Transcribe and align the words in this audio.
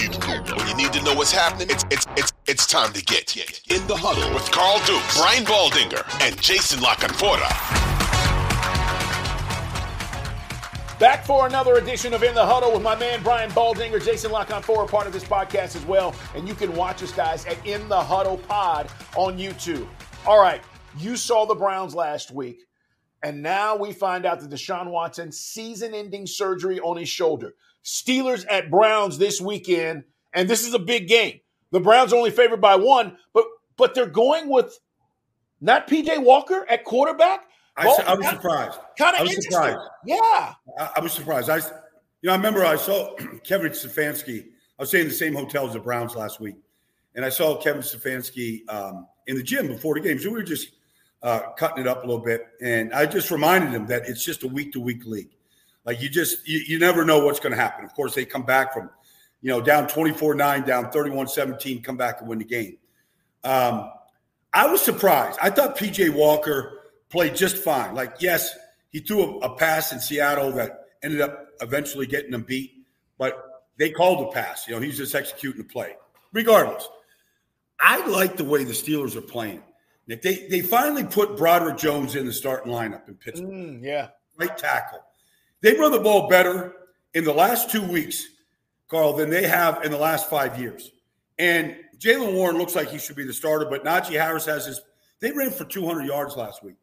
need 0.00 0.24
when 0.24 0.68
you 0.68 0.76
need 0.76 0.92
to 0.92 1.02
know 1.02 1.14
what's 1.14 1.32
happening, 1.32 1.68
it's 1.70 1.84
it's 1.90 2.06
it's 2.16 2.32
it's 2.46 2.66
time 2.66 2.92
to 2.92 3.04
get 3.04 3.36
in 3.36 3.86
the 3.86 3.96
huddle 3.96 4.32
with 4.34 4.50
Carl 4.50 4.78
Dukes, 4.86 5.18
Brian 5.18 5.44
Baldinger, 5.44 6.04
and 6.20 6.40
Jason 6.40 6.80
La 6.80 6.94
Canfora. 6.94 7.48
Back 10.98 11.24
for 11.24 11.46
another 11.46 11.76
edition 11.76 12.12
of 12.12 12.24
In 12.24 12.34
the 12.34 12.44
Huddle 12.44 12.72
with 12.72 12.82
my 12.82 12.96
man 12.96 13.22
Brian 13.22 13.50
Baldinger, 13.50 14.04
Jason 14.04 14.32
La 14.32 14.44
Canfora, 14.44 14.88
part 14.88 15.06
of 15.06 15.12
this 15.12 15.22
podcast 15.22 15.76
as 15.76 15.84
well. 15.86 16.12
And 16.34 16.48
you 16.48 16.54
can 16.54 16.74
watch 16.74 17.04
us 17.04 17.12
guys 17.12 17.46
at 17.46 17.64
In 17.64 17.88
the 17.88 18.00
Huddle 18.00 18.38
Pod 18.38 18.90
on 19.16 19.38
YouTube. 19.38 19.86
All 20.26 20.40
right, 20.40 20.60
you 20.98 21.16
saw 21.16 21.44
the 21.44 21.54
Browns 21.54 21.94
last 21.94 22.32
week. 22.32 22.64
And 23.22 23.42
now 23.42 23.76
we 23.76 23.92
find 23.92 24.26
out 24.26 24.40
that 24.40 24.50
Deshaun 24.50 24.90
Watson 24.90 25.32
season 25.32 25.92
ending 25.94 26.26
surgery 26.26 26.78
on 26.80 26.96
his 26.96 27.08
shoulder. 27.08 27.54
Steelers 27.88 28.44
at 28.50 28.70
Browns 28.70 29.16
this 29.16 29.40
weekend, 29.40 30.04
and 30.34 30.46
this 30.46 30.66
is 30.66 30.74
a 30.74 30.78
big 30.78 31.08
game. 31.08 31.40
The 31.70 31.80
Browns 31.80 32.12
are 32.12 32.16
only 32.16 32.30
favored 32.30 32.60
by 32.60 32.76
one, 32.76 33.16
but 33.32 33.44
but 33.78 33.94
they're 33.94 34.04
going 34.04 34.50
with 34.50 34.78
not 35.62 35.88
PJ 35.88 36.22
Walker 36.22 36.66
at 36.68 36.84
quarterback. 36.84 37.46
I, 37.78 37.86
well, 37.86 38.04
I 38.06 38.14
was 38.14 38.28
surprised. 38.28 38.78
Kind 38.98 39.16
of 39.16 39.20
interesting. 39.22 39.52
Surprised. 39.52 39.78
Yeah. 40.04 40.16
I, 40.78 40.90
I, 40.96 41.00
was 41.00 41.12
surprised. 41.12 41.48
I, 41.48 41.58
you 41.58 41.62
know, 42.24 42.32
I 42.32 42.36
remember 42.36 42.66
I 42.66 42.76
saw 42.76 43.14
Kevin 43.44 43.72
Stefanski. 43.72 44.48
I 44.78 44.82
was 44.82 44.90
staying 44.90 45.04
in 45.04 45.08
the 45.08 45.14
same 45.14 45.34
hotel 45.34 45.66
as 45.66 45.72
the 45.72 45.80
Browns 45.80 46.14
last 46.14 46.40
week, 46.40 46.56
and 47.14 47.24
I 47.24 47.30
saw 47.30 47.56
Kevin 47.56 47.80
Stefanski 47.80 48.68
um, 48.68 49.06
in 49.28 49.36
the 49.36 49.42
gym 49.42 49.66
before 49.68 49.94
the 49.94 50.00
game. 50.00 50.18
So 50.18 50.28
we 50.28 50.34
were 50.34 50.42
just 50.42 50.72
uh, 51.22 51.52
cutting 51.56 51.84
it 51.84 51.88
up 51.88 52.04
a 52.04 52.06
little 52.06 52.22
bit. 52.22 52.48
And 52.60 52.92
I 52.92 53.06
just 53.06 53.30
reminded 53.30 53.70
him 53.70 53.86
that 53.86 54.08
it's 54.08 54.24
just 54.24 54.42
a 54.42 54.48
week 54.48 54.72
to 54.72 54.80
week 54.80 55.06
league. 55.06 55.30
Like 55.88 56.02
you 56.02 56.10
just, 56.10 56.46
you, 56.46 56.58
you 56.66 56.78
never 56.78 57.02
know 57.02 57.24
what's 57.24 57.40
going 57.40 57.52
to 57.52 57.56
happen. 57.56 57.82
Of 57.82 57.94
course, 57.94 58.14
they 58.14 58.26
come 58.26 58.42
back 58.42 58.74
from, 58.74 58.90
you 59.40 59.48
know, 59.48 59.62
down 59.62 59.88
24 59.88 60.34
9, 60.34 60.66
down 60.66 60.90
31 60.90 61.28
17, 61.28 61.82
come 61.82 61.96
back 61.96 62.20
and 62.20 62.28
win 62.28 62.40
the 62.40 62.44
game. 62.44 62.76
Um, 63.42 63.90
I 64.52 64.66
was 64.66 64.82
surprised. 64.82 65.38
I 65.40 65.48
thought 65.48 65.78
PJ 65.78 66.12
Walker 66.12 66.90
played 67.08 67.34
just 67.34 67.56
fine. 67.56 67.94
Like, 67.94 68.16
yes, 68.18 68.54
he 68.90 68.98
threw 68.98 69.22
a, 69.22 69.38
a 69.38 69.56
pass 69.56 69.90
in 69.90 69.98
Seattle 69.98 70.52
that 70.52 70.88
ended 71.02 71.22
up 71.22 71.46
eventually 71.62 72.04
getting 72.04 72.32
them 72.32 72.42
beat, 72.42 72.84
but 73.16 73.64
they 73.78 73.88
called 73.88 74.28
the 74.28 74.32
pass. 74.32 74.68
You 74.68 74.74
know, 74.74 74.82
he's 74.82 74.98
just 74.98 75.14
executing 75.14 75.62
the 75.62 75.68
play. 75.68 75.96
Regardless, 76.34 76.86
I 77.80 78.06
like 78.08 78.36
the 78.36 78.44
way 78.44 78.62
the 78.62 78.74
Steelers 78.74 79.16
are 79.16 79.22
playing. 79.22 79.62
Nick, 80.06 80.20
they 80.20 80.48
they 80.48 80.60
finally 80.60 81.04
put 81.04 81.38
Broderick 81.38 81.78
Jones 81.78 82.14
in 82.14 82.26
the 82.26 82.32
starting 82.34 82.70
lineup 82.70 83.08
in 83.08 83.14
Pittsburgh. 83.14 83.48
Mm, 83.48 83.82
yeah, 83.82 84.08
right 84.36 84.54
tackle. 84.58 85.00
They 85.60 85.74
run 85.74 85.92
the 85.92 86.00
ball 86.00 86.28
better 86.28 86.74
in 87.14 87.24
the 87.24 87.32
last 87.32 87.70
two 87.70 87.82
weeks, 87.82 88.26
Carl, 88.88 89.14
than 89.14 89.30
they 89.30 89.46
have 89.46 89.84
in 89.84 89.90
the 89.90 89.98
last 89.98 90.30
five 90.30 90.58
years. 90.58 90.92
And 91.38 91.76
Jaylen 91.98 92.34
Warren 92.34 92.58
looks 92.58 92.74
like 92.74 92.88
he 92.90 92.98
should 92.98 93.16
be 93.16 93.24
the 93.24 93.32
starter, 93.32 93.66
but 93.66 93.84
Najee 93.84 94.20
Harris 94.20 94.46
has 94.46 94.66
his. 94.66 94.80
They 95.20 95.32
ran 95.32 95.50
for 95.50 95.64
200 95.64 96.04
yards 96.04 96.36
last 96.36 96.62
week 96.62 96.76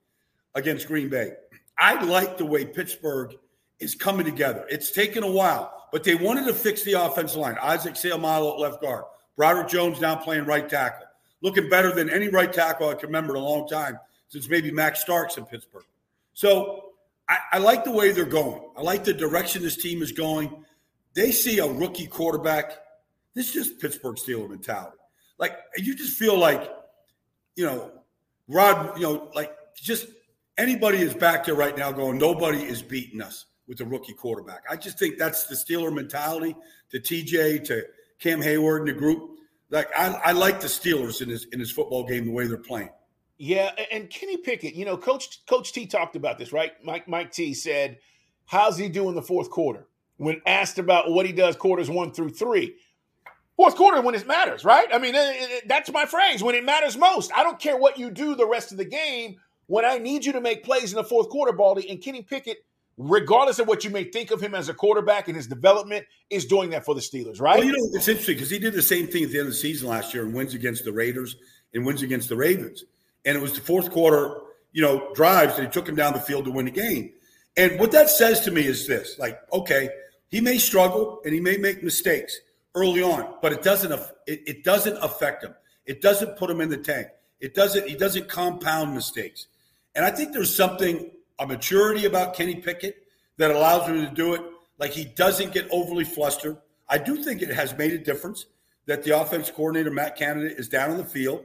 against 0.55 0.87
Green 0.87 1.09
Bay. 1.09 1.31
I 1.77 2.03
like 2.03 2.37
the 2.37 2.45
way 2.45 2.65
Pittsburgh 2.65 3.33
is 3.79 3.95
coming 3.95 4.25
together. 4.25 4.65
It's 4.69 4.91
taken 4.91 5.23
a 5.23 5.31
while, 5.31 5.87
but 5.91 6.03
they 6.03 6.15
wanted 6.15 6.45
to 6.45 6.53
fix 6.53 6.83
the 6.83 6.93
offensive 6.93 7.37
line. 7.37 7.57
Isaac 7.61 7.95
Seumalo 7.95 8.53
at 8.53 8.59
left 8.59 8.81
guard. 8.81 9.05
Broderick 9.37 9.67
Jones 9.67 9.99
now 9.99 10.15
playing 10.15 10.45
right 10.45 10.67
tackle 10.67 11.05
looking 11.45 11.69
better 11.69 11.93
than 11.93 12.09
any 12.09 12.27
right 12.27 12.51
tackle 12.51 12.89
I 12.89 12.95
can 12.95 13.05
remember 13.05 13.35
in 13.35 13.41
a 13.41 13.45
long 13.45 13.67
time 13.67 13.99
since 14.29 14.49
maybe 14.49 14.71
Max 14.71 15.01
Starks 15.01 15.37
in 15.37 15.45
Pittsburgh. 15.45 15.85
So 16.33 16.84
I, 17.27 17.37
I, 17.53 17.57
like 17.57 17.83
the 17.83 17.91
way 17.91 18.11
they're 18.11 18.25
going. 18.25 18.61
I 18.77 18.81
like 18.81 19.03
the 19.03 19.13
direction 19.13 19.63
this 19.63 19.77
team 19.77 20.01
is 20.01 20.11
going. 20.11 20.63
They 21.13 21.31
see 21.31 21.59
a 21.59 21.67
rookie 21.67 22.07
quarterback. 22.07 22.77
This 23.33 23.47
is 23.47 23.53
just 23.53 23.79
Pittsburgh 23.79 24.15
Steeler 24.15 24.49
mentality. 24.49 24.97
Like 25.37 25.57
you 25.77 25.95
just 25.95 26.17
feel 26.17 26.37
like, 26.37 26.69
you 27.55 27.65
know, 27.65 27.91
Rod, 28.47 28.97
you 28.97 29.03
know, 29.03 29.31
like 29.33 29.55
just 29.75 30.07
anybody 30.57 31.00
is 31.00 31.13
back 31.13 31.45
there 31.45 31.55
right 31.55 31.77
now 31.77 31.91
going, 31.91 32.17
nobody 32.17 32.61
is 32.63 32.81
beating 32.81 33.22
us 33.22 33.45
with 33.67 33.81
a 33.81 33.85
rookie 33.85 34.13
quarterback. 34.13 34.63
I 34.69 34.75
just 34.75 35.00
think 35.00 35.17
that's 35.17 35.47
the 35.47 35.55
Steeler 35.55 35.94
mentality 35.94 36.55
to 36.91 37.00
TJ, 37.00 37.63
to 37.66 37.83
Cam 38.19 38.41
Hayward 38.41 38.88
and 38.88 38.89
the 38.89 39.00
group 39.00 39.35
like 39.69 39.89
I, 39.97 40.07
I 40.25 40.31
like 40.31 40.61
the 40.61 40.67
Steelers 40.67 41.21
in 41.21 41.29
this 41.29 41.45
in 41.51 41.59
this 41.59 41.71
football 41.71 42.05
game 42.05 42.25
the 42.25 42.31
way 42.31 42.47
they're 42.47 42.57
playing. 42.57 42.89
Yeah, 43.38 43.72
and 43.91 44.09
Kenny 44.09 44.38
Pickett, 44.38 44.75
you 44.75 44.85
know, 44.85 44.97
Coach 44.97 45.46
Coach 45.46 45.73
T 45.73 45.85
talked 45.85 46.16
about 46.16 46.38
this, 46.38 46.53
right? 46.53 46.72
Mike 46.84 47.07
Mike 47.07 47.31
T 47.31 47.53
said, 47.53 47.97
"How's 48.46 48.78
he 48.78 48.88
doing 48.90 49.16
the 49.16 49.22
fourth 49.22 49.50
quarter?" 49.50 49.88
When 50.18 50.41
asked 50.46 50.79
about 50.79 51.12
what 51.12 51.25
he 51.25 51.34
does 51.34 51.57
quarters 51.57 51.90
one 51.90 52.13
through 52.13 52.29
three, 52.29 52.75
fourth 53.57 53.75
quarter 53.75 54.01
when 54.01 54.16
it 54.16 54.25
matters, 54.25 54.63
right? 54.63 54.88
I 54.94 55.00
mean, 55.00 55.16
eh, 55.16 55.19
eh, 55.19 55.47
eh, 55.51 55.59
that's 55.68 55.91
my 55.91 56.06
phrase. 56.06 56.41
When 56.41 56.56
it 56.56 56.63
matters 56.63 56.95
most, 56.95 57.31
I 57.35 57.44
don't 57.44 57.59
care 57.59 57.78
what 57.78 58.00
you 58.00 58.09
do 58.09 58.35
the 58.35 58.47
rest 58.47 58.72
of 58.72 58.78
the 58.78 58.85
game. 58.85 59.35
When 59.68 59.84
I 59.84 59.97
need 59.97 60.24
you 60.24 60.31
to 60.34 60.41
make 60.41 60.63
plays 60.63 60.94
in 60.94 60.95
the 60.95 61.03
fourth 61.03 61.29
quarter, 61.29 61.51
Baldy 61.51 61.90
and 61.90 62.01
Kenny 62.01 62.22
Pickett 62.22 62.59
regardless 62.97 63.59
of 63.59 63.68
what 63.68 63.84
you 63.84 63.90
may 63.90 64.06
think 64.06 64.31
of 64.31 64.41
him 64.41 64.56
as 64.56 64.69
a 64.69 64.74
quarterback 64.74 65.28
and 65.28 65.35
his 65.35 65.47
development, 65.47 66.06
is 66.29 66.45
doing 66.45 66.69
that 66.69 66.85
for 66.85 66.95
the 66.95 67.01
Steelers, 67.01 67.41
right? 67.41 67.59
Well, 67.59 67.68
you 67.68 67.72
know, 67.74 67.90
it's 67.94 68.07
interesting 68.07 68.35
because 68.35 68.50
he 68.50 68.59
did 68.59 68.74
the 68.74 68.81
same 68.81 69.07
thing 69.07 69.24
at 69.24 69.31
the 69.31 69.40
end 69.40 69.47
of 69.47 69.53
the 69.53 69.59
season 69.59 69.90
last 69.90 70.13
year 70.13 70.24
and 70.24 70.34
wins 70.34 70.53
against 70.53 70.85
the 70.85 70.94
Raiders 70.94 71.35
and 71.74 71.85
wins 71.85 72.01
against 72.01 72.29
the 72.29 72.35
Ravens. 72.35 72.85
And 73.25 73.36
it 73.36 73.41
was 73.41 73.53
the 73.53 73.62
fourth 73.62 73.91
quarter, 73.91 74.41
you 74.72 74.81
know, 74.81 75.12
drives 75.13 75.56
that 75.56 75.63
he 75.63 75.69
took 75.69 75.88
him 75.88 75.96
down 75.96 76.13
the 76.13 76.19
field 76.19 76.46
to 76.46 76.52
win 76.52 76.66
the 76.66 76.72
game. 76.72 77.12
And 77.58 77.80
what 77.80 77.91
that 77.94 78.09
says 78.09 78.41
to 78.41 78.52
me 78.52 78.66
is 78.66 78.88
this 78.88 79.18
like, 79.18 79.40
okay, 79.52 79.90
he 80.30 80.41
may 80.41 80.58
struggle 80.58 81.22
and 81.24 81.34
he 81.34 81.40
may 81.40 81.58
make 81.58 81.84
mistakes 81.84 82.40
early 82.75 83.02
on, 83.02 83.36
but 83.41 83.53
it 83.53 83.63
doesn't 83.63 83.91
it, 84.28 84.41
it 84.46 84.63
doesn't 84.63 84.97
affect 84.97 85.44
him. 85.44 85.56
It 85.86 86.02
doesn't 86.02 86.38
put 86.38 86.50
him 86.50 86.62
in 86.62 86.69
the 86.69 86.78
tank. 86.78 87.08
It 87.40 87.56
doesn't 87.56 87.88
he 87.88 87.96
doesn't 87.96 88.28
compound 88.28 88.94
mistakes. 88.94 89.47
And 89.96 90.03
I 90.03 90.12
think 90.12 90.34
there's 90.34 90.53
something 90.53 91.12
a 91.40 91.47
maturity 91.47 92.06
about 92.06 92.34
Kenny 92.34 92.56
Pickett 92.56 93.03
that 93.38 93.52
allows 93.52 93.88
him 93.88 94.06
to 94.06 94.13
do 94.13 94.34
it. 94.34 94.42
Like 94.78 94.92
he 94.92 95.06
doesn't 95.06 95.53
get 95.53 95.68
overly 95.72 96.03
flustered. 96.03 96.57
I 96.88 96.97
do 96.97 97.24
think 97.24 97.42
it 97.42 97.50
has 97.50 97.75
made 97.78 97.94
a 97.94 97.97
difference 97.97 98.46
that 98.86 99.03
the 99.03 99.19
offense 99.19 99.50
coordinator, 99.50 99.90
Matt 99.90 100.16
Canada, 100.16 100.56
is 100.56 100.69
down 100.69 100.92
on 100.92 100.97
the 100.97 101.06
field 101.06 101.44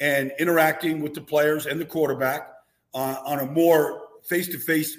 and 0.00 0.32
interacting 0.38 1.00
with 1.00 1.14
the 1.14 1.20
players 1.20 1.66
and 1.66 1.80
the 1.80 1.84
quarterback 1.84 2.52
uh, 2.94 3.16
on 3.24 3.40
a 3.40 3.46
more 3.46 4.02
face 4.22 4.48
to 4.48 4.58
face 4.58 4.96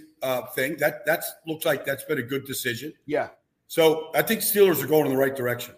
thing. 0.55 0.77
That 0.77 1.05
that's 1.05 1.31
looks 1.47 1.65
like 1.65 1.85
that's 1.85 2.03
been 2.03 2.19
a 2.19 2.23
good 2.23 2.45
decision. 2.45 2.93
Yeah. 3.05 3.29
So 3.67 4.09
I 4.15 4.21
think 4.21 4.41
Steelers 4.41 4.83
are 4.83 4.87
going 4.87 5.05
in 5.05 5.11
the 5.11 5.17
right 5.17 5.35
direction. 5.35 5.75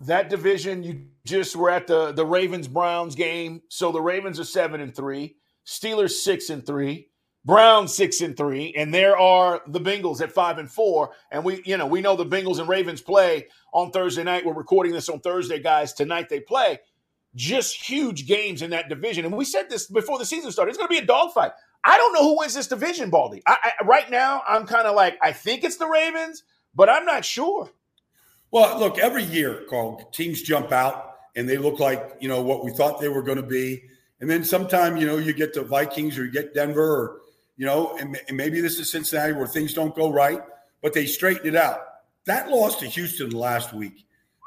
That 0.00 0.28
division, 0.28 0.82
you 0.82 1.06
just 1.24 1.56
were 1.56 1.70
at 1.70 1.86
the 1.86 2.12
the 2.12 2.26
Ravens 2.26 2.68
Browns 2.68 3.14
game. 3.14 3.62
So 3.68 3.92
the 3.92 4.00
Ravens 4.00 4.38
are 4.38 4.44
seven 4.44 4.80
and 4.80 4.94
three. 4.94 5.36
Steelers 5.66 6.10
six 6.10 6.50
and 6.50 6.64
three, 6.64 7.08
Browns 7.44 7.94
six 7.94 8.22
and 8.22 8.34
three, 8.36 8.72
and 8.74 8.92
there 8.92 9.18
are 9.18 9.60
the 9.66 9.80
Bengals 9.80 10.22
at 10.22 10.32
five 10.32 10.56
and 10.56 10.70
four. 10.70 11.10
And 11.30 11.44
we, 11.44 11.62
you 11.66 11.76
know, 11.76 11.86
we 11.86 12.00
know 12.00 12.16
the 12.16 12.24
Bengals 12.24 12.58
and 12.58 12.68
Ravens 12.68 13.02
play 13.02 13.48
on 13.72 13.90
Thursday 13.90 14.24
night. 14.24 14.46
We're 14.46 14.54
recording 14.54 14.92
this 14.92 15.10
on 15.10 15.20
Thursday, 15.20 15.60
guys. 15.60 15.92
Tonight 15.92 16.30
they 16.30 16.40
play. 16.40 16.78
Just 17.34 17.86
huge 17.86 18.26
games 18.26 18.62
in 18.62 18.70
that 18.70 18.88
division. 18.88 19.26
And 19.26 19.36
we 19.36 19.44
said 19.44 19.68
this 19.68 19.86
before 19.86 20.18
the 20.18 20.24
season 20.24 20.52
started. 20.52 20.70
It's 20.70 20.78
going 20.78 20.88
to 20.88 20.94
be 20.94 21.02
a 21.02 21.04
dogfight. 21.04 21.52
I 21.84 21.98
don't 21.98 22.14
know 22.14 22.22
who 22.22 22.38
wins 22.38 22.54
this 22.54 22.68
division, 22.68 23.10
Baldy. 23.10 23.42
I, 23.46 23.56
I, 23.62 23.84
right 23.84 24.10
now, 24.10 24.42
I'm 24.48 24.66
kind 24.66 24.86
of 24.86 24.94
like, 24.94 25.18
I 25.20 25.32
think 25.32 25.64
it's 25.64 25.76
the 25.76 25.86
Ravens, 25.86 26.44
but 26.74 26.88
I'm 26.88 27.04
not 27.04 27.26
sure. 27.26 27.70
Well, 28.50 28.78
look, 28.78 28.98
every 28.98 29.24
year, 29.24 29.66
Carl, 29.68 30.08
teams 30.12 30.40
jump 30.40 30.72
out 30.72 31.16
and 31.36 31.46
they 31.46 31.58
look 31.58 31.78
like, 31.78 32.16
you 32.20 32.28
know, 32.28 32.40
what 32.40 32.64
we 32.64 32.70
thought 32.70 33.00
they 33.00 33.08
were 33.08 33.22
going 33.22 33.36
to 33.36 33.46
be. 33.46 33.82
And 34.20 34.30
then 34.30 34.44
sometime, 34.44 34.96
you 34.96 35.06
know, 35.06 35.18
you 35.18 35.34
get 35.34 35.52
the 35.52 35.62
Vikings 35.62 36.16
or 36.16 36.24
you 36.24 36.30
get 36.30 36.54
Denver 36.54 36.82
or, 36.82 37.20
you 37.56 37.66
know, 37.66 37.96
and, 37.98 38.18
and 38.28 38.36
maybe 38.36 38.60
this 38.60 38.78
is 38.78 38.90
Cincinnati 38.90 39.32
where 39.32 39.46
things 39.46 39.74
don't 39.74 39.94
go 39.94 40.10
right, 40.10 40.40
but 40.82 40.92
they 40.92 41.06
straightened 41.06 41.46
it 41.46 41.56
out. 41.56 41.80
That 42.26 42.48
loss 42.50 42.78
to 42.80 42.86
Houston 42.86 43.30
last 43.30 43.72
week 43.72 44.06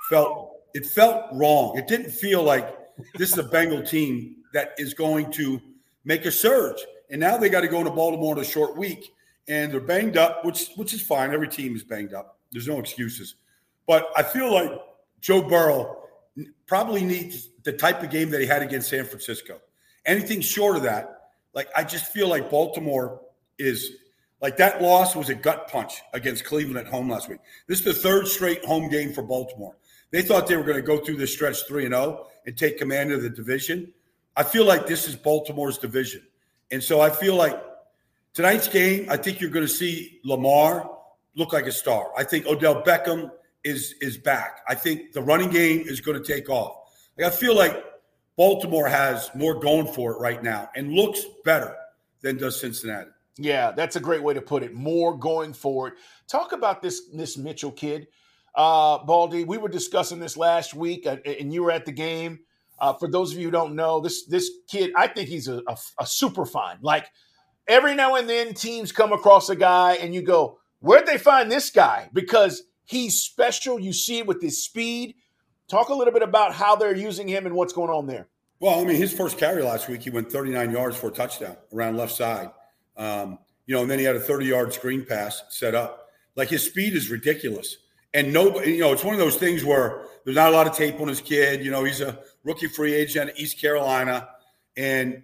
felt 0.10 0.54
it 0.74 0.86
felt 0.86 1.26
wrong. 1.34 1.78
It 1.78 1.88
didn't 1.88 2.12
feel 2.12 2.44
like 2.44 2.78
this 3.16 3.32
is 3.32 3.38
a 3.38 3.44
Bengal 3.44 3.82
team 3.82 4.38
that 4.54 4.74
is 4.78 4.94
going 4.94 5.32
to 5.34 5.62
make 6.06 6.26
a 6.26 6.32
surge. 6.32 6.78
And 7.10 7.20
now 7.20 7.38
they 7.38 7.50
got 7.50 7.62
to 7.62 7.68
go 7.68 7.80
into 7.80 7.92
Baltimore 7.92 8.36
in 8.36 8.42
a 8.42 8.46
short 8.46 8.76
week, 8.78 9.14
and 9.48 9.72
they're 9.72 9.80
banged 9.80 10.18
up, 10.18 10.44
which 10.44 10.70
which 10.76 10.94
is 10.94 11.02
fine. 11.02 11.32
Every 11.32 11.48
team 11.48 11.76
is 11.76 11.84
banged 11.84 12.14
up. 12.14 12.40
There's 12.52 12.68
no 12.68 12.80
excuses. 12.80 13.36
But 13.88 14.08
I 14.16 14.24
feel 14.24 14.54
like 14.54 14.72
Joe 15.22 15.42
Burrow 15.42 16.04
probably 16.66 17.04
needs 17.04 17.50
the 17.64 17.74
type 17.74 18.04
of 18.04 18.10
game 18.10 18.30
that 18.32 18.42
he 18.42 18.48
had 18.48 18.62
against 18.62 18.90
San 18.90 19.06
Francisco. 19.06 19.60
Anything 20.06 20.42
short 20.42 20.76
of 20.76 20.84
that, 20.84 21.17
like 21.58 21.70
I 21.76 21.84
just 21.84 22.06
feel 22.14 22.28
like 22.28 22.52
Baltimore 22.52 23.20
is 23.58 23.94
like 24.44 24.58
that 24.58 24.80
loss 24.80 25.16
was 25.16 25.30
a 25.30 25.34
gut 25.34 25.68
punch 25.68 26.04
against 26.14 26.46
Cleveland 26.46 26.78
at 26.78 26.86
home 26.86 27.10
last 27.10 27.28
week. 27.28 27.40
This 27.66 27.80
is 27.80 27.86
the 27.86 27.94
third 27.96 28.28
straight 28.28 28.64
home 28.64 28.90
game 28.90 29.12
for 29.12 29.24
Baltimore. 29.24 29.76
They 30.12 30.22
thought 30.22 30.46
they 30.46 30.56
were 30.56 30.64
going 30.64 30.78
to 30.78 30.84
go 30.84 31.00
through 31.00 31.18
this 31.18 31.34
stretch 31.34 31.64
3 31.68 31.86
and 31.86 31.96
0 31.96 32.28
and 32.46 32.56
take 32.56 32.78
command 32.78 33.12
of 33.12 33.24
the 33.24 33.30
division. 33.32 33.92
I 34.36 34.44
feel 34.44 34.66
like 34.66 34.86
this 34.86 35.08
is 35.08 35.16
Baltimore's 35.16 35.80
division. 35.80 36.22
And 36.70 36.82
so 36.82 37.02
I 37.02 37.10
feel 37.10 37.34
like 37.34 37.60
tonight's 38.36 38.68
game, 38.68 39.08
I 39.10 39.18
think 39.18 39.42
you're 39.42 39.50
going 39.50 39.66
to 39.66 39.74
see 39.74 40.20
Lamar 40.24 40.92
look 41.36 41.54
like 41.54 41.66
a 41.66 41.72
star. 41.72 42.12
I 42.16 42.24
think 42.24 42.46
Odell 42.46 42.84
Beckham 42.84 43.32
is 43.64 43.96
is 44.00 44.16
back. 44.16 44.60
I 44.68 44.76
think 44.76 45.12
the 45.12 45.24
running 45.24 45.50
game 45.50 45.82
is 45.88 46.02
going 46.02 46.22
to 46.22 46.34
take 46.34 46.52
off. 46.52 46.76
Like 47.18 47.34
I 47.34 47.36
feel 47.36 47.56
like 47.56 47.84
Baltimore 48.38 48.88
has 48.88 49.32
more 49.34 49.60
going 49.60 49.88
for 49.88 50.14
it 50.14 50.20
right 50.20 50.42
now 50.42 50.70
and 50.76 50.94
looks 50.94 51.26
better 51.44 51.76
than 52.22 52.38
does 52.38 52.60
Cincinnati. 52.60 53.10
Yeah, 53.40 53.72
that's 53.72 53.96
a 53.96 54.00
great 54.00 54.24
way 54.24 54.36
to 54.36 54.42
put 54.42 54.64
it. 54.64 54.74
More 54.74 55.18
going 55.18 55.54
forward. 55.54 55.94
Talk 56.28 56.52
about 56.52 56.82
this 56.82 57.10
this 57.14 57.38
Mitchell 57.38 57.72
kid, 57.72 58.08
uh, 58.56 59.00
Baldy. 59.00 59.44
We 59.44 59.58
were 59.58 59.70
discussing 59.70 60.20
this 60.20 60.38
last 60.38 60.74
week, 60.74 61.06
uh, 61.06 61.18
and 61.26 61.54
you 61.54 61.64
were 61.64 61.72
at 61.72 61.86
the 61.86 61.92
game. 61.92 62.40
Uh, 62.80 62.94
for 62.94 63.08
those 63.08 63.32
of 63.32 63.40
you 63.40 63.46
who 63.46 63.52
don't 63.52 63.76
know, 63.76 64.00
this 64.00 64.26
this 64.26 64.50
kid, 64.68 64.92
I 64.96 65.08
think 65.08 65.30
he's 65.30 65.48
a, 65.48 65.62
a, 65.68 65.78
a 66.00 66.06
super 66.06 66.46
fine. 66.46 66.78
Like 66.82 67.08
every 67.68 67.96
now 67.96 68.16
and 68.16 68.30
then, 68.30 68.54
teams 68.54 68.92
come 68.92 69.14
across 69.14 69.50
a 69.50 69.56
guy, 69.56 69.94
and 69.96 70.14
you 70.16 70.22
go, 70.22 70.60
"Where'd 70.80 71.08
they 71.08 71.18
find 71.18 71.52
this 71.52 71.70
guy?" 71.70 72.10
Because 72.14 72.64
he's 72.86 73.22
special. 73.22 73.80
You 73.80 73.94
see 73.94 74.20
it 74.20 74.28
with 74.28 74.42
his 74.42 74.64
speed. 74.64 75.16
Talk 75.68 75.90
a 75.90 75.94
little 75.94 76.14
bit 76.14 76.24
about 76.24 76.54
how 76.54 76.76
they're 76.76 76.96
using 76.96 77.28
him 77.28 77.46
and 77.46 77.54
what's 77.56 77.74
going 77.74 77.90
on 77.90 78.08
there. 78.08 78.28
Well, 78.60 78.80
I 78.80 78.84
mean, 78.86 78.96
his 78.96 79.14
first 79.14 79.38
carry 79.38 79.62
last 79.62 79.88
week, 79.88 80.02
he 80.02 80.10
went 80.10 80.32
39 80.32 80.72
yards 80.72 80.98
for 80.98 81.08
a 81.08 81.12
touchdown 81.12 81.58
around 81.74 81.98
left 81.98 82.16
side. 82.16 82.50
Um, 82.96 83.38
you 83.66 83.76
know, 83.76 83.82
and 83.82 83.92
then 83.92 84.00
he 84.00 84.06
had 84.06 84.16
a 84.16 84.20
30 84.20 84.46
yard 84.46 84.74
screen 84.74 85.06
pass 85.06 85.44
set 85.50 85.76
up. 85.76 86.08
Like 86.36 86.50
his 86.50 86.64
speed 86.64 86.94
is 86.94 87.12
ridiculous. 87.12 87.78
And 88.14 88.32
nobody, 88.32 88.74
you 88.74 88.80
know, 88.80 88.94
it's 88.94 89.04
one 89.04 89.14
of 89.14 89.20
those 89.20 89.36
things 89.36 89.64
where 89.64 90.06
there's 90.24 90.38
not 90.38 90.50
a 90.50 90.56
lot 90.56 90.68
of 90.68 90.76
tape 90.76 91.00
on 91.00 91.08
his 91.08 91.22
kid. 91.22 91.64
You 91.64 91.72
know, 91.72 91.84
he's 91.84 92.02
a 92.02 92.18
rookie 92.44 92.68
free 92.68 92.94
agent 92.94 93.32
at 93.32 93.40
East 93.40 93.60
Carolina. 93.60 94.30
And, 94.78 95.24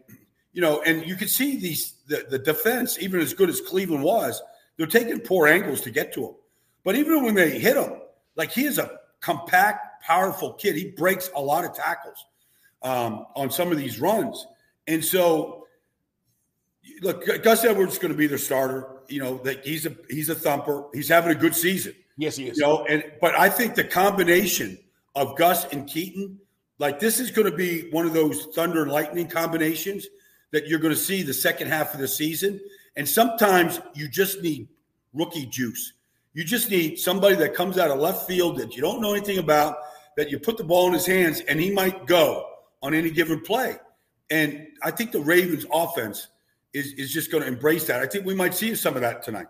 you 0.52 0.62
know, 0.62 0.82
and 0.82 1.08
you 1.08 1.16
can 1.16 1.30
see 1.30 1.58
these, 1.58 1.94
the, 2.08 2.26
the 2.30 2.40
defense, 2.40 3.00
even 3.00 3.22
as 3.22 3.34
good 3.34 3.50
as 3.50 3.62
Cleveland 3.62 4.04
was, 4.04 4.42
they're 4.78 4.88
taking 4.88 5.20
poor 5.20 5.48
angles 5.48 5.82
to 5.82 5.92
get 5.92 6.14
to 6.14 6.26
him. 6.26 6.36
But 6.84 6.96
even 6.96 7.24
when 7.24 7.34
they 7.34 7.58
hit 7.58 7.78
him, 7.78 7.94
like 8.36 8.52
he 8.52 8.66
is 8.66 8.78
a 8.78 9.00
compact, 9.22 9.93
powerful 10.06 10.54
kid. 10.54 10.76
He 10.76 10.92
breaks 10.92 11.30
a 11.36 11.42
lot 11.42 11.66
of 11.66 11.74
tackles 11.74 12.26
um, 12.82 13.26
on 13.36 13.50
some 13.50 13.72
of 13.72 13.78
these 13.78 14.00
runs. 14.00 14.46
And 14.88 15.04
so, 15.04 15.68
look, 17.02 17.26
Gus 17.44 17.64
Edwards 17.64 17.94
is 17.94 18.00
going 18.00 18.12
to 18.12 18.18
be 18.18 18.28
their 18.28 18.38
starter. 18.38 18.90
You 19.08 19.22
know, 19.22 19.38
that 19.40 19.66
he's 19.66 19.86
a 19.86 19.96
he's 20.10 20.30
a 20.30 20.36
thumper. 20.36 20.86
He's 20.94 21.10
having 21.10 21.32
a 21.32 21.40
good 21.40 21.56
season. 21.56 21.94
Yes, 22.18 22.36
he 22.38 22.48
is. 22.48 22.58
You 22.58 22.64
know, 22.64 22.86
and 22.86 23.04
but 23.22 23.38
I 23.38 23.50
think 23.50 23.76
the 23.76 23.84
combination 23.84 24.78
of 25.16 25.38
Gus 25.38 25.66
and 25.72 25.88
Keaton, 25.88 26.40
like 26.80 27.00
this 27.00 27.20
is 27.20 27.32
going 27.32 27.50
to 27.50 27.56
be 27.56 27.90
one 27.92 28.06
of 28.06 28.14
those 28.14 28.46
thunder 28.56 28.84
and 28.84 28.92
lightning 28.92 29.28
combinations 29.28 30.08
that 30.52 30.68
you're 30.68 30.80
going 30.80 30.94
to 30.94 31.00
see 31.00 31.24
the 31.24 31.34
second 31.34 31.68
half 31.68 31.94
of 31.94 32.00
the 32.00 32.08
season. 32.08 32.60
And 32.96 33.10
sometimes 33.10 33.82
you 33.96 34.08
just 34.08 34.42
need 34.42 34.68
rookie 35.14 35.48
juice. 35.48 35.94
You 36.34 36.44
just 36.44 36.70
need 36.70 36.98
somebody 36.98 37.36
that 37.36 37.54
comes 37.54 37.78
out 37.78 37.92
of 37.92 38.00
left 38.00 38.28
field 38.28 38.58
that 38.58 38.76
you 38.76 38.82
don't 38.82 39.02
know 39.02 39.14
anything 39.14 39.40
about, 39.40 39.78
that 40.18 40.30
you 40.30 40.40
put 40.40 40.58
the 40.58 40.64
ball 40.64 40.88
in 40.88 40.94
his 40.94 41.06
hands 41.06 41.42
and 41.42 41.60
he 41.60 41.72
might 41.72 42.06
go 42.06 42.48
on 42.82 42.94
any 42.94 43.10
given 43.10 43.42
play. 43.42 43.78
And 44.30 44.68
I 44.82 44.92
think 44.92 45.12
the 45.12 45.22
Ravens 45.22 45.66
offense 45.72 46.28
is, 46.74 46.94
is 46.94 47.12
just 47.12 47.32
going 47.32 47.44
to 47.44 47.48
embrace 47.48 47.88
that. 47.88 48.02
I 48.02 48.08
think 48.08 48.26
we 48.26 48.36
might 48.36 48.54
see 48.54 48.76
some 48.76 48.96
of 48.96 49.02
that 49.02 49.24
tonight. 49.24 49.48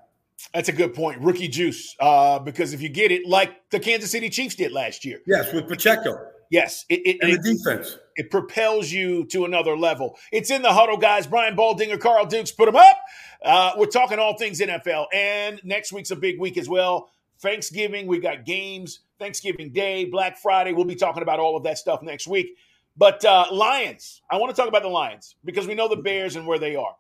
That's 0.54 0.70
a 0.70 0.74
good 0.74 0.94
point. 0.94 1.22
Rookie 1.22 1.48
juice. 1.48 1.96
Uh, 2.00 2.40
because 2.40 2.74
if 2.74 2.82
you 2.82 2.90
get 2.90 3.12
it 3.12 3.26
like 3.26 3.70
the 3.70 3.80
Kansas 3.80 4.12
City 4.12 4.30
Chiefs 4.30 4.56
did 4.56 4.72
last 4.72 5.06
year. 5.06 5.22
Yes, 5.26 5.54
with 5.54 5.68
Pacheco. 5.68 6.18
Yes. 6.50 6.86
It, 6.90 7.02
it, 7.06 7.18
and 7.22 7.32
it, 7.32 7.42
the 7.42 7.54
defense. 7.54 7.98
It 8.16 8.30
propels 8.30 8.92
you 8.92 9.26
to 9.28 9.46
another 9.46 9.78
level. 9.78 10.18
It's 10.32 10.52
in 10.52 10.62
the 10.62 10.72
huddle, 10.72 10.98
guys. 10.98 11.26
Brian 11.26 11.56
Baldinger, 11.56 12.00
Carl 12.00 12.26
Dukes, 12.26 12.52
put 12.52 12.66
them 12.66 12.76
up. 12.76 12.98
Uh, 13.44 13.72
we're 13.78 13.86
talking 13.88 14.20
all 14.20 14.38
things 14.38 14.60
NFL. 14.60 15.08
And 15.14 15.60
next 15.64 15.94
week's 15.94 16.12
a 16.12 16.16
big 16.16 16.40
week 16.40 16.58
as 16.58 16.70
well. 16.70 17.10
Thanksgiving, 17.40 18.08
we 18.08 18.20
got 18.20 18.46
games, 18.46 19.00
Thanksgiving 19.24 19.72
Day, 19.72 20.04
Black 20.04 20.38
Friday. 20.38 20.74
We'll 20.74 20.84
be 20.84 20.96
talking 20.96 21.24
about 21.24 21.40
all 21.40 21.56
of 21.56 21.64
that 21.64 21.78
stuff 21.78 22.02
next 22.02 22.28
week. 22.28 22.58
But 22.98 23.24
uh, 23.24 23.46
Lions, 23.54 24.22
I 24.30 24.36
want 24.36 24.54
to 24.54 24.62
talk 24.62 24.68
about 24.68 24.82
the 24.82 24.90
Lions 24.90 25.38
because 25.46 25.66
we 25.66 25.76
know 25.76 25.88
the 25.88 25.96
Bears 25.96 26.36
and 26.36 26.46
where 26.46 26.60
they 26.60 26.76
are. 26.76 26.96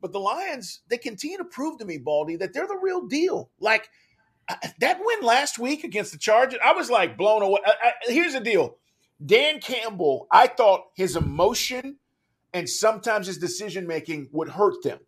But 0.00 0.12
the 0.12 0.18
Lions, 0.18 0.80
they 0.88 0.96
continue 0.96 1.36
to 1.36 1.44
prove 1.44 1.78
to 1.78 1.84
me, 1.84 1.98
Baldy, 1.98 2.36
that 2.36 2.54
they're 2.54 2.66
the 2.66 2.80
real 2.82 3.06
deal. 3.06 3.50
Like 3.60 3.90
uh, 4.48 4.56
that 4.80 4.98
win 4.98 5.20
last 5.20 5.58
week 5.58 5.84
against 5.84 6.12
the 6.12 6.18
Chargers, 6.18 6.58
I 6.64 6.72
was 6.72 6.88
like 6.88 7.18
blown 7.18 7.42
away. 7.42 7.60
I, 7.66 7.72
I, 7.82 7.92
here's 8.06 8.32
the 8.32 8.40
deal 8.40 8.78
Dan 9.24 9.60
Campbell, 9.60 10.26
I 10.32 10.46
thought 10.46 10.84
his 10.96 11.16
emotion 11.16 11.98
and 12.54 12.66
sometimes 12.66 13.26
his 13.26 13.36
decision 13.36 13.86
making 13.86 14.30
would 14.32 14.48
hurt 14.48 14.82
them. 14.82 15.00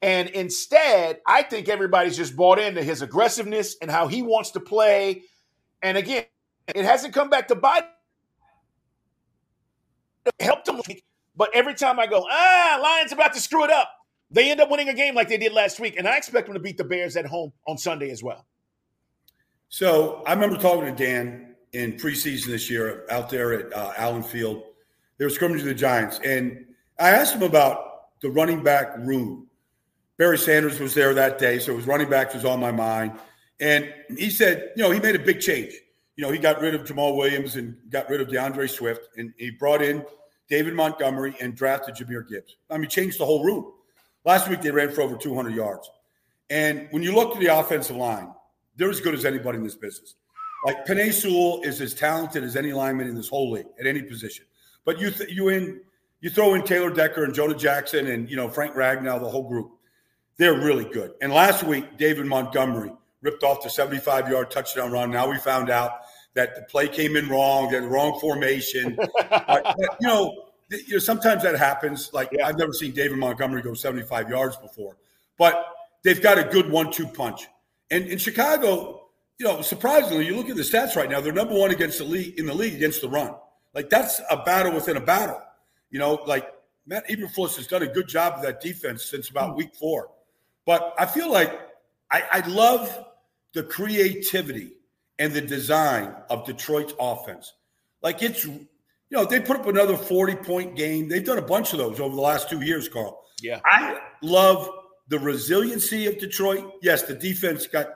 And 0.00 0.28
instead, 0.30 1.20
I 1.26 1.42
think 1.42 1.68
everybody's 1.68 2.16
just 2.16 2.34
bought 2.34 2.58
into 2.58 2.82
his 2.82 3.02
aggressiveness 3.02 3.76
and 3.80 3.90
how 3.90 4.08
he 4.08 4.22
wants 4.22 4.50
to 4.52 4.60
play. 4.60 5.22
And 5.82 5.98
again, 5.98 6.24
it 6.68 6.84
hasn't 6.84 7.14
come 7.14 7.30
back 7.30 7.48
to 7.48 7.54
bite. 7.54 7.84
Helped 10.38 10.68
him, 10.68 10.80
but 11.36 11.50
every 11.52 11.74
time 11.74 11.98
I 11.98 12.06
go, 12.06 12.24
ah, 12.30 12.78
Lions 12.80 13.10
about 13.10 13.34
to 13.34 13.40
screw 13.40 13.64
it 13.64 13.70
up, 13.70 13.90
they 14.30 14.50
end 14.50 14.60
up 14.60 14.70
winning 14.70 14.88
a 14.88 14.94
game 14.94 15.16
like 15.16 15.28
they 15.28 15.36
did 15.36 15.52
last 15.52 15.80
week. 15.80 15.96
And 15.98 16.06
I 16.06 16.16
expect 16.16 16.46
them 16.46 16.54
to 16.54 16.60
beat 16.60 16.78
the 16.78 16.84
Bears 16.84 17.16
at 17.16 17.26
home 17.26 17.52
on 17.66 17.76
Sunday 17.76 18.10
as 18.10 18.22
well. 18.22 18.46
So 19.68 20.22
I 20.26 20.32
remember 20.34 20.56
talking 20.56 20.94
to 20.94 21.04
Dan 21.04 21.54
in 21.72 21.94
preseason 21.94 22.46
this 22.46 22.70
year 22.70 23.04
out 23.10 23.30
there 23.30 23.52
at 23.52 23.72
uh, 23.72 23.92
Allen 23.96 24.22
Field. 24.22 24.62
They 25.18 25.24
were 25.24 25.30
scrimmaging 25.30 25.66
the 25.66 25.74
Giants. 25.74 26.20
And 26.24 26.66
I 27.00 27.10
asked 27.10 27.34
him 27.34 27.42
about 27.42 28.20
the 28.20 28.30
running 28.30 28.62
back 28.62 28.96
room 28.98 29.48
Barry 30.18 30.38
Sanders 30.38 30.78
was 30.78 30.94
there 30.94 31.14
that 31.14 31.38
day, 31.38 31.58
so 31.58 31.76
his 31.76 31.84
running 31.84 32.08
backs 32.08 32.34
was 32.34 32.44
on 32.44 32.60
my 32.60 32.70
mind. 32.70 33.12
And 33.62 33.94
he 34.18 34.28
said, 34.28 34.72
you 34.76 34.82
know, 34.82 34.90
he 34.90 34.98
made 34.98 35.14
a 35.14 35.20
big 35.20 35.40
change. 35.40 35.72
You 36.16 36.24
know, 36.24 36.32
he 36.32 36.38
got 36.38 36.60
rid 36.60 36.74
of 36.74 36.82
Jamaal 36.82 37.16
Williams 37.16 37.54
and 37.54 37.76
got 37.90 38.10
rid 38.10 38.20
of 38.20 38.28
D'Andre 38.28 38.66
Swift, 38.66 39.08
and 39.16 39.32
he 39.38 39.50
brought 39.52 39.80
in 39.80 40.04
David 40.48 40.74
Montgomery 40.74 41.36
and 41.40 41.54
drafted 41.54 41.94
Jahmyr 41.94 42.28
Gibbs. 42.28 42.56
I 42.68 42.76
mean, 42.76 42.90
changed 42.90 43.20
the 43.20 43.24
whole 43.24 43.44
room. 43.44 43.72
Last 44.24 44.48
week 44.48 44.62
they 44.62 44.72
ran 44.72 44.90
for 44.90 45.02
over 45.02 45.16
200 45.16 45.54
yards. 45.54 45.88
And 46.50 46.88
when 46.90 47.04
you 47.04 47.14
look 47.14 47.34
at 47.34 47.40
the 47.40 47.56
offensive 47.56 47.96
line, 47.96 48.34
they're 48.76 48.90
as 48.90 49.00
good 49.00 49.14
as 49.14 49.24
anybody 49.24 49.58
in 49.58 49.64
this 49.64 49.76
business. 49.76 50.16
Like 50.66 50.84
Penei 50.84 51.12
Sewell 51.12 51.62
is 51.62 51.80
as 51.80 51.94
talented 51.94 52.42
as 52.42 52.56
any 52.56 52.72
lineman 52.72 53.08
in 53.08 53.14
this 53.14 53.28
whole 53.28 53.52
league 53.52 53.66
at 53.78 53.86
any 53.86 54.02
position. 54.02 54.44
But 54.84 54.98
you 54.98 55.10
th- 55.10 55.30
you 55.30 55.48
in 55.48 55.80
you 56.20 56.30
throw 56.30 56.54
in 56.54 56.62
Taylor 56.64 56.90
Decker 56.90 57.24
and 57.24 57.32
Jonah 57.32 57.54
Jackson 57.54 58.08
and 58.08 58.28
you 58.28 58.36
know 58.36 58.48
Frank 58.48 58.74
Ragnow, 58.74 59.20
the 59.20 59.28
whole 59.28 59.48
group. 59.48 59.70
They're 60.36 60.58
really 60.58 60.84
good. 60.84 61.12
And 61.20 61.32
last 61.32 61.62
week, 61.62 61.96
David 61.96 62.26
Montgomery 62.26 62.92
ripped 63.22 63.42
off 63.42 63.62
the 63.62 63.70
75 63.70 64.28
yard 64.28 64.50
touchdown 64.50 64.92
run. 64.92 65.10
Now 65.10 65.30
we 65.30 65.38
found 65.38 65.70
out 65.70 65.92
that 66.34 66.54
the 66.54 66.62
play 66.62 66.88
came 66.88 67.16
in 67.16 67.28
wrong, 67.28 67.70
had 67.70 67.84
the 67.84 67.88
wrong 67.88 68.18
formation. 68.20 68.96
but, 69.30 69.76
you 70.00 70.08
know, 70.08 70.44
you 70.70 70.94
know, 70.94 70.98
sometimes 70.98 71.42
that 71.42 71.56
happens. 71.56 72.10
Like 72.12 72.30
yeah. 72.32 72.46
I've 72.46 72.58
never 72.58 72.72
seen 72.72 72.92
David 72.92 73.18
Montgomery 73.18 73.62
go 73.62 73.74
75 73.74 74.30
yards 74.30 74.56
before, 74.56 74.96
but 75.38 75.66
they've 76.02 76.20
got 76.20 76.38
a 76.38 76.44
good 76.44 76.70
one-two 76.70 77.06
punch. 77.08 77.46
And 77.90 78.06
in 78.06 78.18
Chicago, 78.18 79.02
you 79.38 79.46
know, 79.46 79.60
surprisingly, 79.60 80.26
you 80.26 80.36
look 80.36 80.48
at 80.48 80.56
the 80.56 80.62
stats 80.62 80.96
right 80.96 81.10
now; 81.10 81.20
they're 81.20 81.32
number 81.32 81.54
one 81.54 81.70
against 81.70 81.98
the 81.98 82.04
league 82.04 82.38
in 82.38 82.46
the 82.46 82.54
league 82.54 82.74
against 82.74 83.02
the 83.02 83.08
run. 83.08 83.34
Like 83.74 83.90
that's 83.90 84.20
a 84.30 84.36
battle 84.36 84.72
within 84.72 84.96
a 84.96 85.00
battle. 85.00 85.40
You 85.90 85.98
know, 85.98 86.22
like 86.26 86.48
Matt 86.86 87.08
Eberflus 87.08 87.56
has 87.56 87.66
done 87.66 87.82
a 87.82 87.86
good 87.86 88.08
job 88.08 88.34
of 88.36 88.42
that 88.42 88.60
defense 88.60 89.04
since 89.04 89.28
about 89.28 89.50
hmm. 89.50 89.56
week 89.56 89.74
four. 89.74 90.10
But 90.64 90.94
I 90.98 91.06
feel 91.06 91.30
like 91.30 91.52
I, 92.10 92.22
I 92.30 92.46
love 92.46 93.04
the 93.54 93.62
creativity 93.62 94.72
and 95.18 95.32
the 95.32 95.40
design 95.40 96.14
of 96.30 96.44
Detroit's 96.44 96.94
offense. 96.98 97.52
Like 98.02 98.22
it's, 98.22 98.44
you 98.44 98.66
know, 99.10 99.24
they 99.24 99.40
put 99.40 99.58
up 99.58 99.66
another 99.66 99.96
40 99.96 100.36
point 100.36 100.76
game. 100.76 101.08
They've 101.08 101.24
done 101.24 101.38
a 101.38 101.42
bunch 101.42 101.72
of 101.72 101.78
those 101.78 102.00
over 102.00 102.14
the 102.14 102.20
last 102.20 102.48
two 102.48 102.62
years, 102.62 102.88
Carl. 102.88 103.22
Yeah. 103.40 103.60
I 103.64 103.98
love 104.22 104.68
the 105.08 105.18
resiliency 105.18 106.06
of 106.06 106.18
Detroit. 106.18 106.74
Yes, 106.82 107.02
the 107.02 107.14
defense 107.14 107.66
got, 107.66 107.88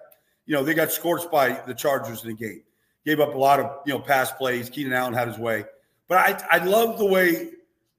you 0.44 0.54
know, 0.54 0.62
they 0.62 0.75
got 0.75 0.92
scorched 0.92 1.30
by 1.30 1.60
the 1.66 1.75
Chargers 1.75 2.22
in 2.22 2.28
the 2.30 2.34
game. 2.34 2.62
Gave 3.04 3.20
up 3.20 3.34
a 3.34 3.38
lot 3.38 3.60
of, 3.60 3.70
you 3.86 3.92
know, 3.92 4.00
pass 4.00 4.32
plays. 4.32 4.68
Keenan 4.68 4.92
Allen 4.92 5.14
had 5.14 5.28
his 5.28 5.38
way. 5.38 5.64
But 6.08 6.18
I, 6.18 6.58
I 6.58 6.64
love 6.64 6.98
the 6.98 7.06
way 7.06 7.50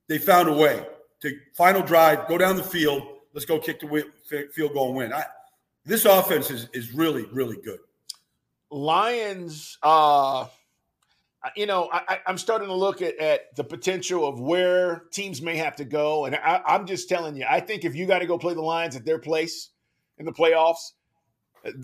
they 0.08 0.18
found 0.18 0.48
a 0.48 0.54
way 0.54 0.86
to 1.22 1.38
final 1.54 1.82
drive, 1.82 2.28
go 2.28 2.38
down 2.38 2.56
the 2.56 2.64
field, 2.64 3.04
let's 3.34 3.46
go 3.46 3.60
kick 3.60 3.80
the 3.80 4.06
field 4.54 4.74
goal 4.74 4.90
and 4.90 4.98
win. 4.98 5.14
I, 5.14 5.26
this 5.88 6.06
offense 6.06 6.52
is 6.52 6.68
is 6.74 6.94
really 6.94 7.26
really 7.32 7.58
good. 7.64 7.80
Lions, 8.70 9.78
uh, 9.82 10.46
you 11.56 11.66
know, 11.66 11.90
I, 11.92 12.20
am 12.28 12.38
starting 12.38 12.68
to 12.68 12.74
look 12.74 13.02
at, 13.02 13.18
at 13.18 13.56
the 13.56 13.64
potential 13.64 14.28
of 14.28 14.42
where 14.42 15.04
teams 15.12 15.42
may 15.42 15.56
have 15.56 15.78
to 15.78 15.86
go, 15.86 16.26
and 16.26 16.36
I, 16.36 16.62
I'm 16.66 16.86
just 16.86 17.08
telling 17.08 17.38
you, 17.38 17.46
I 17.50 17.62
think 17.62 17.86
if 17.86 17.96
you 17.96 18.06
got 18.06 18.20
to 18.20 18.26
go 18.26 18.38
play 18.38 18.54
the 18.54 18.62
Lions 18.62 18.98
at 18.98 19.06
their 19.06 19.20
place 19.20 19.70
in 20.18 20.26
the 20.26 20.34
playoffs, 20.34 20.92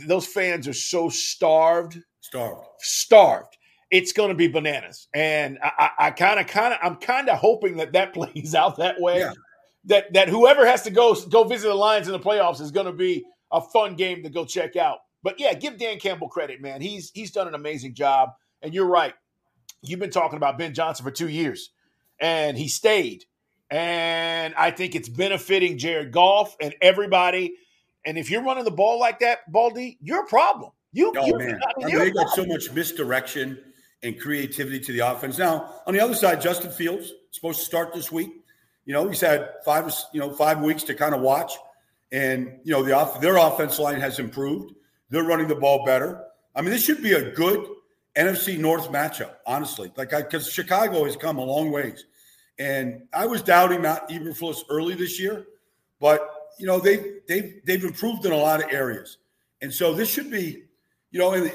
those 0.07 0.27
fans 0.27 0.67
are 0.67 0.74
so 0.74 1.07
starved, 1.07 2.00
starved, 2.19 2.67
starved. 2.79 3.57
It's 3.89 4.12
going 4.12 4.29
to 4.29 4.36
be 4.36 4.50
bananas, 4.50 5.07
and 5.13 5.57
I 5.62 6.12
kind 6.12 6.41
of, 6.41 6.48
kind 6.48 6.74
of, 6.74 6.79
I'm 6.83 6.98
kind 6.98 7.29
of 7.29 7.39
hoping 7.39 7.77
that 7.77 7.93
that 7.93 8.13
plays 8.13 8.53
out 8.53 8.77
that 8.77 9.00
way. 9.00 9.19
Yeah 9.19 9.31
that 9.86 10.13
that 10.13 10.29
whoever 10.29 10.65
has 10.65 10.81
to 10.83 10.89
go 10.89 11.13
go 11.29 11.43
visit 11.43 11.67
the 11.67 11.74
Lions 11.74 12.07
in 12.07 12.13
the 12.13 12.19
playoffs 12.19 12.62
is 12.62 12.72
going 12.72 12.86
to 12.86 12.93
be 12.93 13.25
a 13.53 13.62
fun 13.62 13.95
game 13.95 14.24
to 14.24 14.29
go 14.29 14.43
check 14.43 14.75
out. 14.75 15.00
But 15.24 15.39
yeah, 15.39 15.53
give 15.53 15.77
Dan 15.77 16.00
Campbell 16.00 16.27
credit, 16.27 16.62
man. 16.62 16.81
He's 16.81 17.12
he's 17.13 17.31
done 17.31 17.48
an 17.48 17.55
amazing 17.55 17.93
job. 17.93 18.31
And 18.62 18.74
you're 18.74 18.88
right. 18.88 19.13
You've 19.81 20.00
been 20.00 20.10
talking 20.10 20.38
about 20.38 20.57
Ben 20.57 20.74
Johnson 20.74 21.05
for 21.05 21.12
two 21.12 21.29
years, 21.29 21.69
and 22.19 22.57
he 22.57 22.67
stayed. 22.67 23.25
And 23.69 24.53
I 24.55 24.72
think 24.72 24.95
it's 24.95 25.10
benefiting 25.10 25.77
Jared 25.77 26.12
Goff 26.12 26.55
and 26.62 26.75
everybody. 26.81 27.55
And 28.05 28.17
if 28.17 28.29
you're 28.29 28.43
running 28.43 28.65
the 28.65 28.72
ball 28.72 29.00
like 29.00 29.19
that, 29.19 29.51
Baldy, 29.51 29.98
you're 30.01 30.24
a 30.24 30.27
problem. 30.27 30.72
You, 30.91 31.13
oh 31.17 31.38
man, 31.38 31.60
I 31.65 31.86
mean, 31.86 31.98
they 31.98 32.12
got 32.12 32.29
so 32.29 32.45
much 32.45 32.72
misdirection 32.72 33.57
and 34.03 34.19
creativity 34.19 34.79
to 34.79 34.91
the 34.91 35.00
offense. 35.00 35.38
Now, 35.38 35.81
on 35.88 35.93
the 35.93 36.00
other 36.00 36.13
side, 36.13 36.39
Justin 36.39 36.69
Fields 36.69 37.12
supposed 37.31 37.60
to 37.60 37.65
start 37.65 37.93
this 37.93 38.12
week. 38.12 38.29
You 38.86 38.93
know, 38.93 39.07
he's 39.07 39.22
had 39.22 39.50
five, 39.65 39.91
you 40.13 40.19
know, 40.19 40.31
five 40.31 40.62
weeks 40.62 40.83
to 40.83 40.93
kind 40.93 41.15
of 41.15 41.22
watch, 41.22 41.53
and 42.13 42.60
you 42.63 42.72
know, 42.72 42.82
the 42.82 42.93
off 42.93 43.20
their 43.20 43.36
offense 43.36 43.77
line 43.77 44.00
has 44.00 44.20
improved. 44.20 44.74
They're 45.10 45.24
running 45.24 45.50
the 45.50 45.55
ball 45.55 45.86
better. 45.86 46.24
I 46.55 46.62
mean, 46.62 46.70
this 46.70 46.86
should 46.86 47.03
be 47.03 47.12
a 47.12 47.32
good 47.32 47.67
NFC 48.15 48.58
North 48.58 48.89
matchup, 48.89 49.34
honestly. 49.46 49.91
Like, 49.98 50.13
I 50.13 50.22
because 50.22 50.50
Chicago 50.50 51.03
has 51.03 51.17
come 51.17 51.38
a 51.38 51.43
long 51.43 51.72
ways, 51.72 52.05
and 52.58 53.01
I 53.12 53.25
was 53.25 53.41
doubting 53.41 53.82
Matt 53.82 54.08
Eberflus 54.10 54.62
early 54.70 54.96
this 54.96 55.20
year, 55.20 55.46
but 56.00 56.29
you 56.58 56.65
know, 56.65 56.79
they 56.79 57.17
they've 57.27 57.60
they've 57.65 57.84
improved 57.84 58.25
in 58.25 58.32
a 58.32 58.38
lot 58.38 58.63
of 58.63 58.72
areas, 58.72 59.17
and 59.62 59.74
so 59.74 59.93
this 59.93 60.10
should 60.10 60.32
be, 60.32 60.63
you 61.12 61.20
know, 61.20 61.34
and 61.34 61.51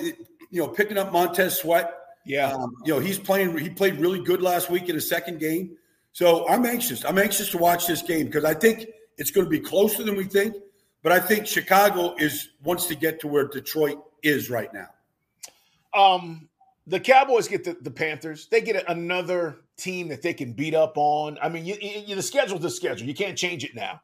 you 0.51 0.61
know, 0.61 0.69
picking 0.69 0.99
up 0.99 1.13
Montez 1.13 1.57
Sweat 1.57 1.95
yeah. 2.29 2.53
Um, 2.53 2.77
you 2.85 2.93
know, 2.93 3.01
he's 3.01 3.19
playing, 3.19 3.57
he 3.57 3.71
played 3.71 3.99
really 3.99 4.21
good 4.21 4.43
last 4.43 4.71
week 4.71 4.91
in 4.91 4.95
his 4.95 5.09
second 5.09 5.41
game. 5.41 5.77
So 6.13 6.47
I'm 6.47 6.67
anxious. 6.67 7.05
I'm 7.05 7.19
anxious 7.19 7.49
to 7.51 7.59
watch 7.59 7.87
this 7.87 8.03
game 8.03 8.27
because 8.27 8.45
I 8.45 8.53
think 8.53 8.87
it's 9.19 9.31
going 9.31 9.45
to 9.45 9.51
be 9.51 9.61
closer 9.61 10.03
than 10.03 10.17
we 10.17 10.25
think. 10.25 10.55
But 11.03 11.13
I 11.13 11.21
think 11.21 11.47
Chicago 11.47 12.15
is 12.19 12.51
wants 12.63 12.87
to 12.87 12.95
get 12.95 13.21
to 13.21 13.29
where 13.29 13.47
Detroit 13.47 13.99
is 14.23 14.51
right 14.51 14.73
now. 14.73 14.89
Um, 15.95 16.49
the 16.87 16.99
Cowboys 16.99 17.49
get 17.49 17.65
the, 17.65 17.77
the 17.81 17.91
Panthers. 17.91 18.47
They 18.47 18.61
get 18.61 18.83
another 18.89 19.59
team 19.77 20.09
that 20.09 20.23
they 20.23 20.35
can 20.35 20.53
beat 20.53 20.75
up 20.75 20.95
on. 20.97 21.39
I 21.41 21.49
mean, 21.49 21.65
you, 21.65 21.77
you, 21.81 22.15
the 22.15 22.23
schedule's 22.23 22.63
the 22.63 22.71
schedule. 22.71 23.07
You 23.07 23.15
can't 23.15 23.39
change 23.39 23.65
it 23.65 23.75
now. 23.75 24.01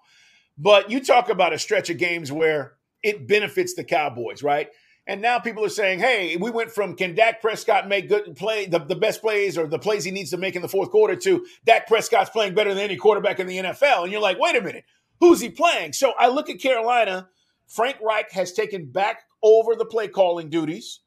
But 0.57 0.91
you 0.91 1.03
talk 1.03 1.31
about 1.31 1.53
a 1.53 1.59
stretch 1.59 1.91
of 1.91 1.99
games 1.99 2.31
where 2.31 2.75
it 3.03 3.27
benefits 3.27 3.75
the 3.75 3.85
Cowboys, 3.85 4.43
right? 4.43 4.69
And 5.07 5.21
now 5.21 5.39
people 5.39 5.65
are 5.65 5.71
saying, 5.71 5.99
hey, 5.99 6.37
we 6.37 6.51
went 6.51 6.71
from 6.71 6.97
can 6.97 7.15
Dak 7.15 7.43
Prescott 7.43 7.89
make 7.89 8.09
good 8.09 8.37
play, 8.37 8.67
the, 8.67 8.79
the 8.79 8.95
best 8.95 9.21
plays 9.21 9.59
or 9.59 9.67
the 9.67 9.79
plays 9.79 10.05
he 10.05 10.11
needs 10.11 10.31
to 10.31 10.39
make 10.39 10.57
in 10.57 10.63
the 10.63 10.69
fourth 10.69 10.91
quarter 10.91 11.17
to 11.17 11.47
Dak 11.67 11.87
Prescott's 11.87 12.31
playing 12.31 12.55
better 12.55 12.73
than 12.73 12.83
any 12.83 12.97
quarterback 12.97 13.39
in 13.41 13.47
the 13.47 13.59
NFL. 13.59 14.05
And 14.05 14.13
you're 14.13 14.23
like, 14.23 14.39
wait 14.39 14.57
a 14.57 14.63
minute, 14.63 14.85
who's 15.21 15.41
he 15.41 15.49
playing? 15.49 15.93
So 15.93 16.13
I 16.19 16.29
look 16.29 16.51
at 16.51 16.61
Carolina. 16.61 17.29
Frank 17.67 17.97
Reich 18.03 18.31
has 18.33 18.53
taken 18.53 18.87
back 18.87 19.23
over 19.43 19.75
the 19.75 19.85
play 19.85 20.09
calling 20.09 20.51
duties. 20.51 21.01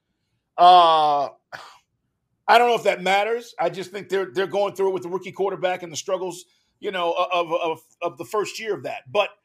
Uh, 0.57 1.29
I 2.47 2.57
don't 2.57 2.67
know 2.67 2.75
if 2.75 2.83
that 2.83 3.01
matters. 3.01 3.53
I 3.59 3.69
just 3.69 3.91
think 3.91 4.09
they're 4.09 4.31
they're 4.33 4.47
going 4.47 4.75
through 4.75 4.89
it 4.89 4.93
with 4.93 5.03
the 5.03 5.09
rookie 5.09 5.31
quarterback 5.31 5.83
and 5.83 5.91
the 5.91 5.97
struggles, 5.97 6.45
you 6.79 6.91
know, 6.91 7.13
of 7.13 7.51
of, 7.51 7.79
of 8.01 8.17
the 8.17 8.25
first 8.25 8.59
year 8.59 8.73
of 8.73 8.83
that. 8.83 9.03
But– 9.11 9.29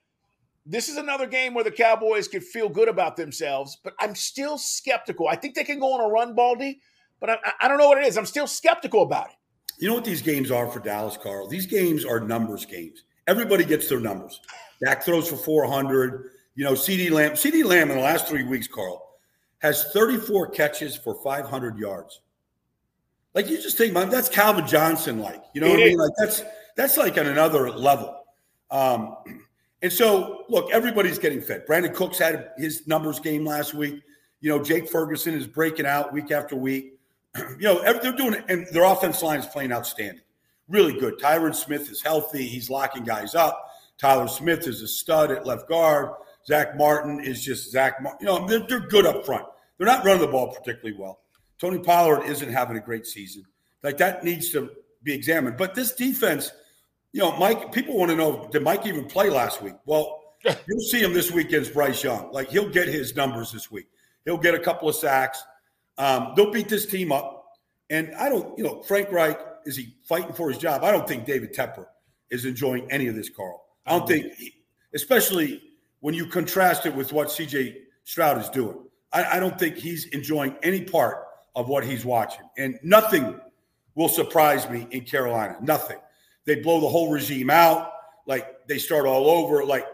this 0.64 0.88
is 0.88 0.96
another 0.96 1.26
game 1.26 1.54
where 1.54 1.64
the 1.64 1.70
Cowboys 1.70 2.28
could 2.28 2.44
feel 2.44 2.68
good 2.68 2.88
about 2.88 3.16
themselves, 3.16 3.78
but 3.82 3.94
I'm 3.98 4.14
still 4.14 4.58
skeptical. 4.58 5.28
I 5.28 5.36
think 5.36 5.54
they 5.54 5.64
can 5.64 5.80
go 5.80 5.92
on 5.94 6.00
a 6.00 6.08
run, 6.08 6.34
Baldy, 6.34 6.80
but 7.20 7.30
I, 7.30 7.38
I 7.60 7.68
don't 7.68 7.78
know 7.78 7.88
what 7.88 7.98
it 7.98 8.06
is. 8.06 8.16
I'm 8.16 8.26
still 8.26 8.46
skeptical 8.46 9.02
about 9.02 9.30
it. 9.30 9.36
You 9.78 9.88
know 9.88 9.94
what 9.94 10.04
these 10.04 10.22
games 10.22 10.50
are 10.50 10.68
for 10.68 10.78
Dallas, 10.78 11.16
Carl? 11.16 11.48
These 11.48 11.66
games 11.66 12.04
are 12.04 12.20
numbers 12.20 12.64
games. 12.64 13.02
Everybody 13.26 13.64
gets 13.64 13.88
their 13.88 14.00
numbers. 14.00 14.40
Dak 14.84 15.04
throws 15.04 15.28
for 15.28 15.36
400. 15.36 16.30
You 16.54 16.64
know, 16.64 16.72
CeeDee 16.72 17.10
Lamb. 17.10 17.32
CeeDee 17.32 17.64
Lamb 17.64 17.90
in 17.90 17.96
the 17.96 18.02
last 18.02 18.26
three 18.26 18.44
weeks, 18.44 18.66
Carl, 18.66 19.16
has 19.58 19.92
34 19.92 20.50
catches 20.50 20.96
for 20.96 21.14
500 21.22 21.78
yards. 21.78 22.20
Like 23.34 23.48
you 23.48 23.56
just 23.62 23.78
think, 23.78 23.94
man, 23.94 24.10
that's 24.10 24.28
Calvin 24.28 24.66
Johnson 24.66 25.18
like. 25.18 25.42
You 25.54 25.62
know 25.62 25.70
what 25.70 25.80
I 25.80 25.84
mean? 25.84 25.98
Like 25.98 26.12
that's 26.18 26.42
that's 26.76 26.96
like 26.96 27.16
on 27.16 27.26
another 27.26 27.70
level. 27.70 28.24
Um, 28.70 29.16
and 29.82 29.92
so, 29.92 30.44
look, 30.48 30.70
everybody's 30.70 31.18
getting 31.18 31.40
fed. 31.40 31.66
Brandin 31.66 31.94
Cooks 31.94 32.18
had 32.18 32.50
his 32.56 32.86
numbers 32.86 33.18
game 33.18 33.44
last 33.44 33.74
week. 33.74 34.02
You 34.40 34.48
know, 34.48 34.62
Jake 34.62 34.88
Ferguson 34.88 35.34
is 35.34 35.46
breaking 35.46 35.86
out 35.86 36.12
week 36.12 36.30
after 36.30 36.56
week. 36.56 36.98
you 37.36 37.56
know, 37.60 37.82
they're 38.00 38.12
doing 38.12 38.34
it, 38.34 38.44
and 38.48 38.66
their 38.72 38.84
offense 38.84 39.22
line 39.22 39.40
is 39.40 39.46
playing 39.46 39.72
outstanding. 39.72 40.22
Really 40.72 40.98
good. 40.98 41.20
Tyron 41.20 41.54
Smith 41.54 41.88
is 41.88 42.02
healthy. 42.02 42.48
He's 42.48 42.68
locking 42.68 43.04
guys 43.04 43.36
up. 43.36 43.70
Tyler 43.98 44.26
Smith 44.26 44.66
is 44.66 44.82
a 44.82 44.88
stud 44.88 45.30
at 45.30 45.46
left 45.46 45.68
guard. 45.68 46.10
Zack 46.44 46.76
Martin 46.76 47.20
is 47.20 47.44
just 47.44 47.70
Zack. 47.70 48.02
Martin. 48.02 48.26
You 48.26 48.26
know, 48.26 48.46
they're, 48.48 48.66
they're 48.66 48.88
good 48.88 49.06
up 49.06 49.24
front. 49.24 49.44
They're 49.78 49.86
not 49.86 50.04
running 50.04 50.22
the 50.22 50.28
ball 50.28 50.52
particularly 50.52 50.98
well. 50.98 51.20
Tony 51.60 51.78
Pollard 51.78 52.24
isn't 52.24 52.52
having 52.52 52.76
a 52.76 52.80
great 52.80 53.06
season. 53.06 53.44
Like 53.84 53.98
that 53.98 54.24
needs 54.24 54.50
to 54.50 54.70
be 55.04 55.14
examined. 55.14 55.56
But 55.56 55.76
this 55.76 55.92
defense– 55.92 56.50
you 57.12 57.20
know, 57.20 57.36
Micah, 57.36 57.68
people 57.68 57.96
want 57.96 58.10
to 58.10 58.16
know 58.16 58.48
did 58.50 58.62
Micah 58.62 58.88
even 58.88 59.04
play 59.04 59.28
last 59.28 59.62
week? 59.62 59.74
Well, 59.84 60.22
you'll 60.44 60.80
see 60.80 61.00
him 61.00 61.12
this 61.12 61.30
week 61.30 61.48
against 61.48 61.74
Bryce 61.74 62.02
Young. 62.02 62.32
Like 62.32 62.48
he'll 62.48 62.68
get 62.68 62.88
his 62.88 63.14
numbers 63.14 63.52
this 63.52 63.70
week. 63.70 63.86
He'll 64.24 64.38
get 64.38 64.54
a 64.54 64.58
couple 64.58 64.88
of 64.88 64.94
sacks. 64.94 65.42
Um, 65.98 66.32
they'll 66.36 66.50
beat 66.50 66.68
this 66.68 66.86
team 66.86 67.12
up. 67.12 67.44
And 67.90 68.14
I 68.14 68.30
don't, 68.30 68.56
you 68.56 68.64
know, 68.64 68.80
Frank 68.82 69.12
Reich, 69.12 69.38
is 69.64 69.76
he 69.76 69.94
fighting 70.04 70.32
for 70.32 70.48
his 70.48 70.58
job? 70.58 70.84
I 70.84 70.90
don't 70.90 71.06
think 71.06 71.24
David 71.24 71.54
Tepper 71.54 71.86
is 72.30 72.44
enjoying 72.44 72.90
any 72.90 73.06
of 73.06 73.14
this, 73.14 73.28
Carl. 73.28 73.62
I 73.86 73.98
don't 73.98 74.06
think, 74.06 74.32
especially 74.94 75.62
when 76.00 76.14
you 76.14 76.26
contrast 76.26 76.86
it 76.86 76.94
with 76.94 77.12
what 77.12 77.28
CJ 77.28 77.76
Stroud 78.04 78.40
is 78.40 78.48
doing. 78.48 78.78
I, 79.12 79.36
I 79.36 79.40
don't 79.40 79.58
think 79.58 79.76
he's 79.76 80.06
enjoying 80.06 80.56
any 80.62 80.82
part 80.82 81.24
of 81.54 81.68
what 81.68 81.84
he's 81.84 82.04
watching. 82.04 82.44
And 82.56 82.78
nothing 82.82 83.38
will 83.94 84.08
surprise 84.08 84.68
me 84.68 84.86
in 84.90 85.02
Carolina. 85.02 85.56
Nothing. 85.60 85.98
They 86.44 86.56
blow 86.56 86.80
the 86.80 86.88
whole 86.88 87.10
regime 87.10 87.50
out. 87.50 87.92
Like 88.26 88.66
they 88.66 88.78
start 88.78 89.06
all 89.06 89.28
over. 89.28 89.64
Like 89.64 89.86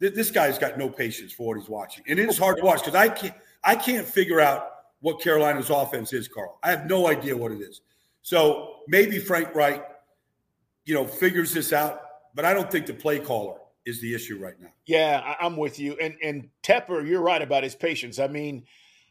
th- 0.00 0.14
this 0.14 0.30
guy's 0.30 0.58
got 0.58 0.78
no 0.78 0.88
patience 0.88 1.32
for 1.32 1.48
what 1.48 1.58
he's 1.58 1.68
watching, 1.68 2.04
and 2.06 2.18
it 2.18 2.28
is 2.28 2.38
hard 2.38 2.56
to 2.58 2.62
watch 2.62 2.80
because 2.80 2.94
I 2.94 3.08
can't 3.08 3.34
I 3.64 3.74
can't 3.74 4.06
figure 4.06 4.40
out 4.40 4.68
what 5.00 5.20
Carolina's 5.20 5.70
offense 5.70 6.12
is, 6.12 6.28
Carl. 6.28 6.58
I 6.62 6.70
have 6.70 6.86
no 6.86 7.08
idea 7.08 7.36
what 7.36 7.52
it 7.52 7.60
is. 7.60 7.80
So 8.22 8.76
maybe 8.88 9.18
Frank 9.18 9.54
Reich, 9.54 9.84
you 10.84 10.94
know, 10.94 11.06
figures 11.06 11.52
this 11.52 11.72
out, 11.72 12.00
but 12.34 12.44
I 12.44 12.54
don't 12.54 12.70
think 12.70 12.86
the 12.86 12.94
play 12.94 13.18
caller 13.18 13.58
is 13.84 14.00
the 14.00 14.14
issue 14.14 14.38
right 14.38 14.58
now. 14.60 14.68
Yeah, 14.86 15.34
I'm 15.40 15.56
with 15.56 15.78
you. 15.78 15.96
And 16.00 16.14
and 16.22 16.48
Tepper, 16.62 17.06
you're 17.06 17.20
right 17.20 17.42
about 17.42 17.64
his 17.64 17.74
patience. 17.74 18.18
I 18.18 18.28
mean, 18.28 18.64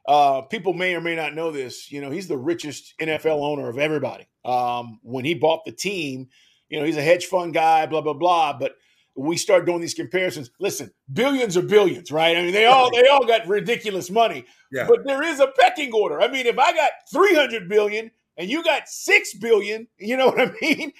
uh, 0.07 0.41
people 0.41 0.73
may 0.73 0.95
or 0.95 1.01
may 1.01 1.15
not 1.15 1.35
know 1.35 1.51
this. 1.51 1.91
You 1.91 2.01
know, 2.01 2.09
he's 2.09 2.27
the 2.27 2.37
richest 2.37 2.93
NFL 2.99 3.41
owner 3.41 3.69
of 3.69 3.77
everybody. 3.77 4.27
Um, 4.43 4.99
when 5.03 5.25
he 5.25 5.33
bought 5.33 5.65
the 5.65 5.71
team, 5.71 6.29
you 6.69 6.79
know, 6.79 6.85
he's 6.85 6.97
a 6.97 7.01
hedge 7.01 7.25
fund 7.25 7.53
guy, 7.53 7.85
blah, 7.85 8.01
blah, 8.01 8.13
blah. 8.13 8.57
But 8.57 8.73
we 9.15 9.37
start 9.37 9.65
doing 9.65 9.81
these 9.81 9.93
comparisons. 9.93 10.49
Listen, 10.59 10.91
billions 11.11 11.57
are 11.57 11.61
billions, 11.61 12.11
right? 12.11 12.37
I 12.37 12.41
mean, 12.41 12.53
they 12.53 12.65
all 12.65 12.89
they 12.91 13.07
all 13.07 13.25
got 13.25 13.47
ridiculous 13.47 14.09
money. 14.09 14.45
Yeah. 14.71 14.87
But 14.87 15.05
there 15.05 15.21
is 15.21 15.39
a 15.39 15.47
pecking 15.59 15.93
order. 15.93 16.21
I 16.21 16.29
mean, 16.29 16.47
if 16.47 16.57
I 16.57 16.73
got 16.73 16.91
300 17.11 17.67
billion 17.67 18.11
and 18.37 18.49
you 18.49 18.63
got 18.63 18.87
6 18.87 19.33
billion, 19.35 19.87
you 19.97 20.17
know 20.17 20.27
what 20.27 20.41
I 20.41 20.53
mean? 20.61 20.93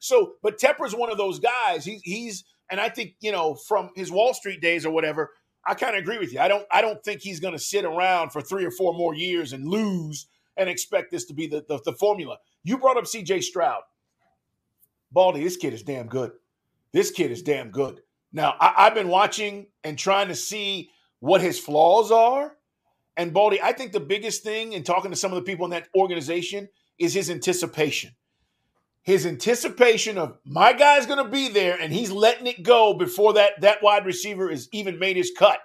So, 0.00 0.34
but 0.42 0.58
Tepper's 0.58 0.94
one 0.94 1.10
of 1.10 1.18
those 1.18 1.38
guys. 1.38 1.84
He's 1.84 2.02
he's 2.02 2.44
and 2.70 2.80
I 2.80 2.88
think, 2.88 3.14
you 3.20 3.32
know, 3.32 3.54
from 3.54 3.90
his 3.96 4.10
Wall 4.10 4.34
Street 4.34 4.60
days 4.60 4.84
or 4.84 4.90
whatever, 4.90 5.32
I 5.64 5.74
kind 5.74 5.96
of 5.96 6.02
agree 6.02 6.18
with 6.18 6.32
you. 6.32 6.40
I 6.40 6.48
don't 6.48 6.66
I 6.70 6.80
don't 6.80 7.02
think 7.04 7.20
he's 7.20 7.40
going 7.40 7.54
to 7.54 7.58
sit 7.58 7.84
around 7.84 8.30
for 8.30 8.40
3 8.40 8.64
or 8.64 8.70
4 8.70 8.94
more 8.94 9.14
years 9.14 9.52
and 9.52 9.66
lose 9.66 10.26
and 10.56 10.68
expect 10.68 11.10
this 11.10 11.24
to 11.26 11.34
be 11.34 11.46
the, 11.46 11.64
the, 11.68 11.80
the 11.84 11.92
formula. 11.92 12.38
You 12.64 12.78
brought 12.78 12.96
up 12.96 13.04
CJ 13.04 13.42
Stroud. 13.44 13.82
Baldy, 15.10 15.42
this 15.42 15.56
kid 15.56 15.72
is 15.72 15.82
damn 15.82 16.08
good. 16.08 16.32
This 16.92 17.10
kid 17.10 17.30
is 17.30 17.42
damn 17.42 17.70
good. 17.70 18.02
Now, 18.32 18.56
I, 18.60 18.84
have 18.84 18.94
been 18.94 19.08
watching 19.08 19.68
and 19.84 19.98
trying 19.98 20.28
to 20.28 20.34
see 20.34 20.90
what 21.20 21.40
his 21.40 21.58
flaws 21.58 22.10
are. 22.10 22.56
And 23.18 23.34
Baldy, 23.34 23.60
I 23.60 23.72
think 23.72 23.90
the 23.90 24.00
biggest 24.00 24.44
thing 24.44 24.72
in 24.72 24.84
talking 24.84 25.10
to 25.10 25.16
some 25.16 25.32
of 25.32 25.36
the 25.36 25.42
people 25.42 25.64
in 25.64 25.72
that 25.72 25.88
organization 25.94 26.68
is 26.98 27.12
his 27.12 27.30
anticipation. 27.30 28.12
His 29.02 29.26
anticipation 29.26 30.18
of 30.18 30.38
my 30.44 30.72
guy's 30.72 31.06
going 31.06 31.24
to 31.24 31.30
be 31.30 31.48
there 31.48 31.76
and 31.80 31.92
he's 31.92 32.12
letting 32.12 32.46
it 32.46 32.62
go 32.62 32.94
before 32.94 33.32
that, 33.32 33.60
that 33.60 33.82
wide 33.82 34.06
receiver 34.06 34.48
is 34.48 34.68
even 34.70 35.00
made 35.00 35.16
his 35.16 35.32
cut. 35.36 35.58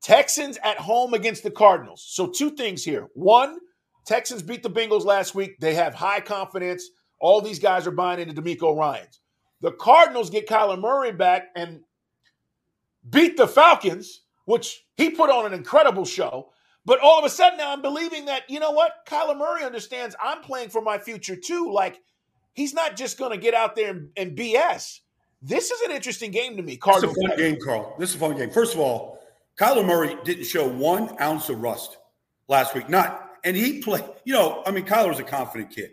Texans 0.00 0.56
at 0.62 0.78
home 0.78 1.14
against 1.14 1.42
the 1.42 1.50
Cardinals. 1.50 2.04
So, 2.06 2.28
two 2.28 2.50
things 2.50 2.84
here. 2.84 3.08
One, 3.14 3.58
Texans 4.06 4.42
beat 4.42 4.62
the 4.62 4.70
Bengals 4.70 5.04
last 5.04 5.34
week. 5.34 5.58
They 5.58 5.74
have 5.74 5.94
high 5.94 6.20
confidence. 6.20 6.88
All 7.18 7.40
these 7.40 7.58
guys 7.58 7.88
are 7.88 7.92
buying 7.92 8.20
into 8.20 8.40
DeMeco 8.40 8.76
Ryans. 8.76 9.20
The 9.60 9.72
Cardinals 9.72 10.30
get 10.30 10.46
Kyler 10.46 10.78
Murray 10.78 11.10
back 11.10 11.48
and 11.56 11.80
beat 13.10 13.36
the 13.36 13.48
Falcons, 13.48 14.20
which 14.44 14.84
he 14.96 15.10
put 15.10 15.30
on 15.30 15.46
an 15.46 15.52
incredible 15.52 16.04
show. 16.04 16.52
But 16.88 17.00
all 17.00 17.18
of 17.18 17.24
a 17.26 17.28
sudden 17.28 17.58
now 17.58 17.70
I'm 17.70 17.82
believing 17.82 18.24
that, 18.24 18.48
you 18.48 18.60
know 18.60 18.70
what? 18.70 19.04
Kyler 19.06 19.36
Murray 19.36 19.62
understands 19.62 20.16
I'm 20.24 20.40
playing 20.40 20.70
for 20.70 20.80
my 20.80 20.96
future 20.96 21.36
too. 21.36 21.70
Like, 21.70 22.00
he's 22.54 22.72
not 22.72 22.96
just 22.96 23.18
going 23.18 23.30
to 23.30 23.36
get 23.36 23.52
out 23.52 23.76
there 23.76 23.90
and, 23.90 24.08
and, 24.16 24.34
BS. 24.34 25.00
This 25.42 25.70
is 25.70 25.82
an 25.82 25.90
interesting 25.90 26.30
game 26.30 26.56
to 26.56 26.62
me. 26.62 26.78
Cardinals. 26.78 27.14
This 27.14 27.24
is 27.24 27.26
a 27.26 27.28
fun 27.28 27.38
game, 27.38 27.58
Carl. 27.62 27.94
This 27.98 28.08
is 28.08 28.16
a 28.16 28.18
fun 28.18 28.38
game. 28.38 28.48
First 28.48 28.72
of 28.72 28.80
all, 28.80 29.20
Kyler 29.60 29.84
Murray 29.84 30.16
didn't 30.24 30.44
show 30.44 30.66
one 30.66 31.14
ounce 31.20 31.50
of 31.50 31.60
rust 31.60 31.98
last 32.48 32.74
week. 32.74 32.88
Not, 32.88 33.32
and 33.44 33.54
he 33.54 33.82
played. 33.82 34.04
You 34.24 34.32
know, 34.32 34.62
I 34.64 34.70
mean, 34.70 34.86
Kyler's 34.86 35.18
a 35.18 35.24
confident 35.24 35.70
kid. 35.70 35.90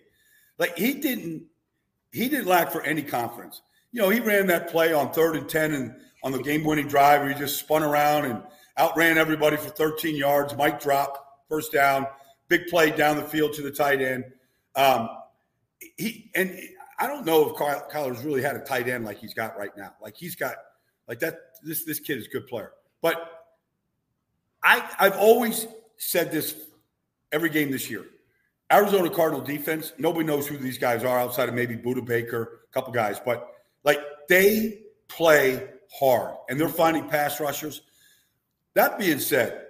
Like 0.58 0.78
he 0.78 0.94
didn't, 0.94 1.44
he 2.14 2.30
didn't 2.30 2.48
lack 2.48 2.72
for 2.72 2.82
any 2.84 3.02
confidence. 3.02 3.64
You 3.92 4.02
know, 4.02 4.10
he 4.10 4.22
ran 4.22 4.48
that 4.48 4.70
play 4.70 4.94
on 4.94 5.12
third 5.12 5.36
and 5.36 5.50
ten 5.50 5.74
and 5.74 5.94
on 6.24 6.32
the 6.32 6.42
game-winning 6.42 6.88
drive 6.88 7.20
where 7.20 7.34
he 7.34 7.38
just 7.38 7.60
spun 7.60 7.84
around 7.84 8.26
and 8.26 8.42
outran 8.80 9.18
everybody 9.18 9.58
for 9.58 9.70
13 9.70 10.16
yards. 10.16 10.56
Mike 10.56 10.82
drop, 10.82 11.44
first 11.50 11.72
down, 11.72 12.08
big 12.48 12.68
play 12.68 12.92
down 12.92 13.18
the 13.18 13.24
field 13.24 13.54
to 13.54 13.62
the 13.62 13.72
tight 13.72 14.02
end. 14.02 14.26
Um, 14.76 15.10
he 15.98 16.32
and 16.36 16.58
I 17.00 17.08
don't 17.08 17.26
know 17.26 17.50
if 17.50 17.58
Kyle, 17.58 17.88
Kyler's 17.92 18.24
really 18.24 18.42
had 18.42 18.56
a 18.56 18.60
tight 18.60 18.88
end 18.88 19.06
like 19.06 19.18
he's 19.18 19.34
got 19.34 19.58
right 19.58 19.76
now. 19.78 19.94
Like 20.02 20.16
he's 20.16 20.36
got 20.36 20.56
like 21.08 21.20
that. 21.20 21.38
This 21.64 21.86
this 21.86 22.00
kid 22.00 22.18
is 22.18 22.28
a 22.28 22.30
good 22.30 22.48
player, 22.48 22.72
but 23.02 23.44
I 24.64 24.88
I've 25.00 25.18
always 25.18 25.68
said 25.98 26.32
this 26.32 26.56
every 27.32 27.50
game 27.50 27.72
this 27.72 27.90
year. 27.90 28.06
Arizona 28.72 29.10
Cardinal 29.10 29.42
defense. 29.42 29.94
Nobody 29.98 30.26
knows 30.26 30.48
who 30.48 30.58
these 30.58 30.78
guys 30.78 31.04
are 31.04 31.20
outside 31.20 31.50
of 31.50 31.56
maybe 31.56 31.76
Budda 31.76 32.04
Baker, 32.04 32.62
a 32.70 32.74
couple 32.74 32.92
guys, 32.92 33.20
but 33.24 33.52
like 33.84 34.00
they 34.28 34.80
play 35.08 35.68
hard 35.92 36.36
and 36.50 36.60
they're 36.60 36.68
finding 36.70 37.08
pass 37.08 37.40
rushers. 37.40 37.82
That 38.76 39.00
being 39.00 39.20
said, 39.20 39.66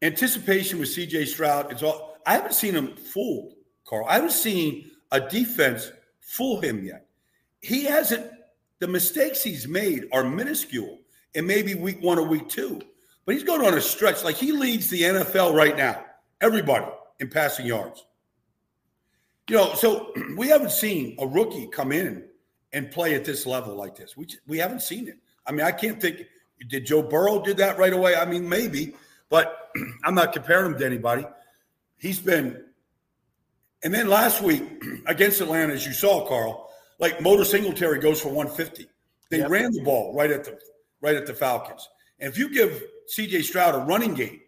anticipation 0.00 0.78
with 0.78 0.88
CJ 0.88 1.28
Stroud 1.28 1.72
is 1.72 1.82
all. 1.82 2.18
I 2.26 2.34
haven't 2.34 2.54
seen 2.54 2.74
him 2.74 2.96
fooled, 2.96 3.54
Carl. 3.84 4.06
I 4.08 4.14
haven't 4.14 4.32
seen 4.32 4.90
a 5.10 5.20
defense 5.20 5.92
fool 6.20 6.60
him 6.60 6.84
yet. 6.84 7.06
He 7.60 7.84
hasn't. 7.84 8.30
The 8.80 8.88
mistakes 8.88 9.42
he's 9.42 9.68
made 9.68 10.08
are 10.12 10.24
minuscule, 10.24 10.98
and 11.36 11.46
maybe 11.46 11.74
week 11.74 12.02
one 12.02 12.18
or 12.18 12.26
week 12.26 12.48
two. 12.48 12.80
But 13.24 13.36
he's 13.36 13.44
going 13.44 13.64
on 13.64 13.74
a 13.74 13.80
stretch 13.80 14.24
like 14.24 14.36
he 14.36 14.50
leads 14.50 14.90
the 14.90 15.02
NFL 15.02 15.54
right 15.54 15.76
now. 15.76 16.04
Everybody 16.40 16.86
in 17.20 17.28
passing 17.28 17.66
yards. 17.66 18.04
You 19.48 19.56
know, 19.56 19.74
so 19.74 20.12
we 20.36 20.48
haven't 20.48 20.72
seen 20.72 21.16
a 21.20 21.26
rookie 21.26 21.68
come 21.68 21.92
in 21.92 22.24
and 22.72 22.90
play 22.90 23.14
at 23.14 23.24
this 23.24 23.46
level 23.46 23.76
like 23.76 23.94
this. 23.94 24.16
We 24.16 24.26
we 24.46 24.58
haven't 24.58 24.82
seen 24.82 25.08
it. 25.08 25.18
I 25.46 25.52
mean, 25.52 25.66
I 25.66 25.72
can't 25.72 26.00
think. 26.00 26.26
Did 26.68 26.86
Joe 26.86 27.02
Burrow 27.02 27.42
did 27.42 27.56
that 27.58 27.78
right 27.78 27.92
away? 27.92 28.14
I 28.14 28.24
mean, 28.24 28.48
maybe, 28.48 28.94
but 29.28 29.70
I'm 30.04 30.14
not 30.14 30.32
comparing 30.32 30.72
him 30.72 30.78
to 30.78 30.86
anybody. 30.86 31.26
He's 31.96 32.20
been, 32.20 32.64
and 33.82 33.92
then 33.92 34.08
last 34.08 34.42
week 34.42 34.62
against 35.06 35.40
Atlanta, 35.40 35.72
as 35.72 35.86
you 35.86 35.92
saw, 35.92 36.26
Carl, 36.26 36.70
like 36.98 37.20
Motor 37.20 37.44
Singletary 37.44 37.98
goes 37.98 38.20
for 38.20 38.28
150. 38.28 38.86
They 39.30 39.38
yep. 39.38 39.50
ran 39.50 39.72
the 39.72 39.82
ball 39.82 40.14
right 40.14 40.30
at 40.30 40.44
the 40.44 40.58
right 41.00 41.16
at 41.16 41.26
the 41.26 41.34
Falcons. 41.34 41.88
And 42.20 42.30
if 42.30 42.38
you 42.38 42.48
give 42.52 42.82
C.J. 43.06 43.42
Stroud 43.42 43.74
a 43.74 43.78
running 43.78 44.14
game, 44.14 44.40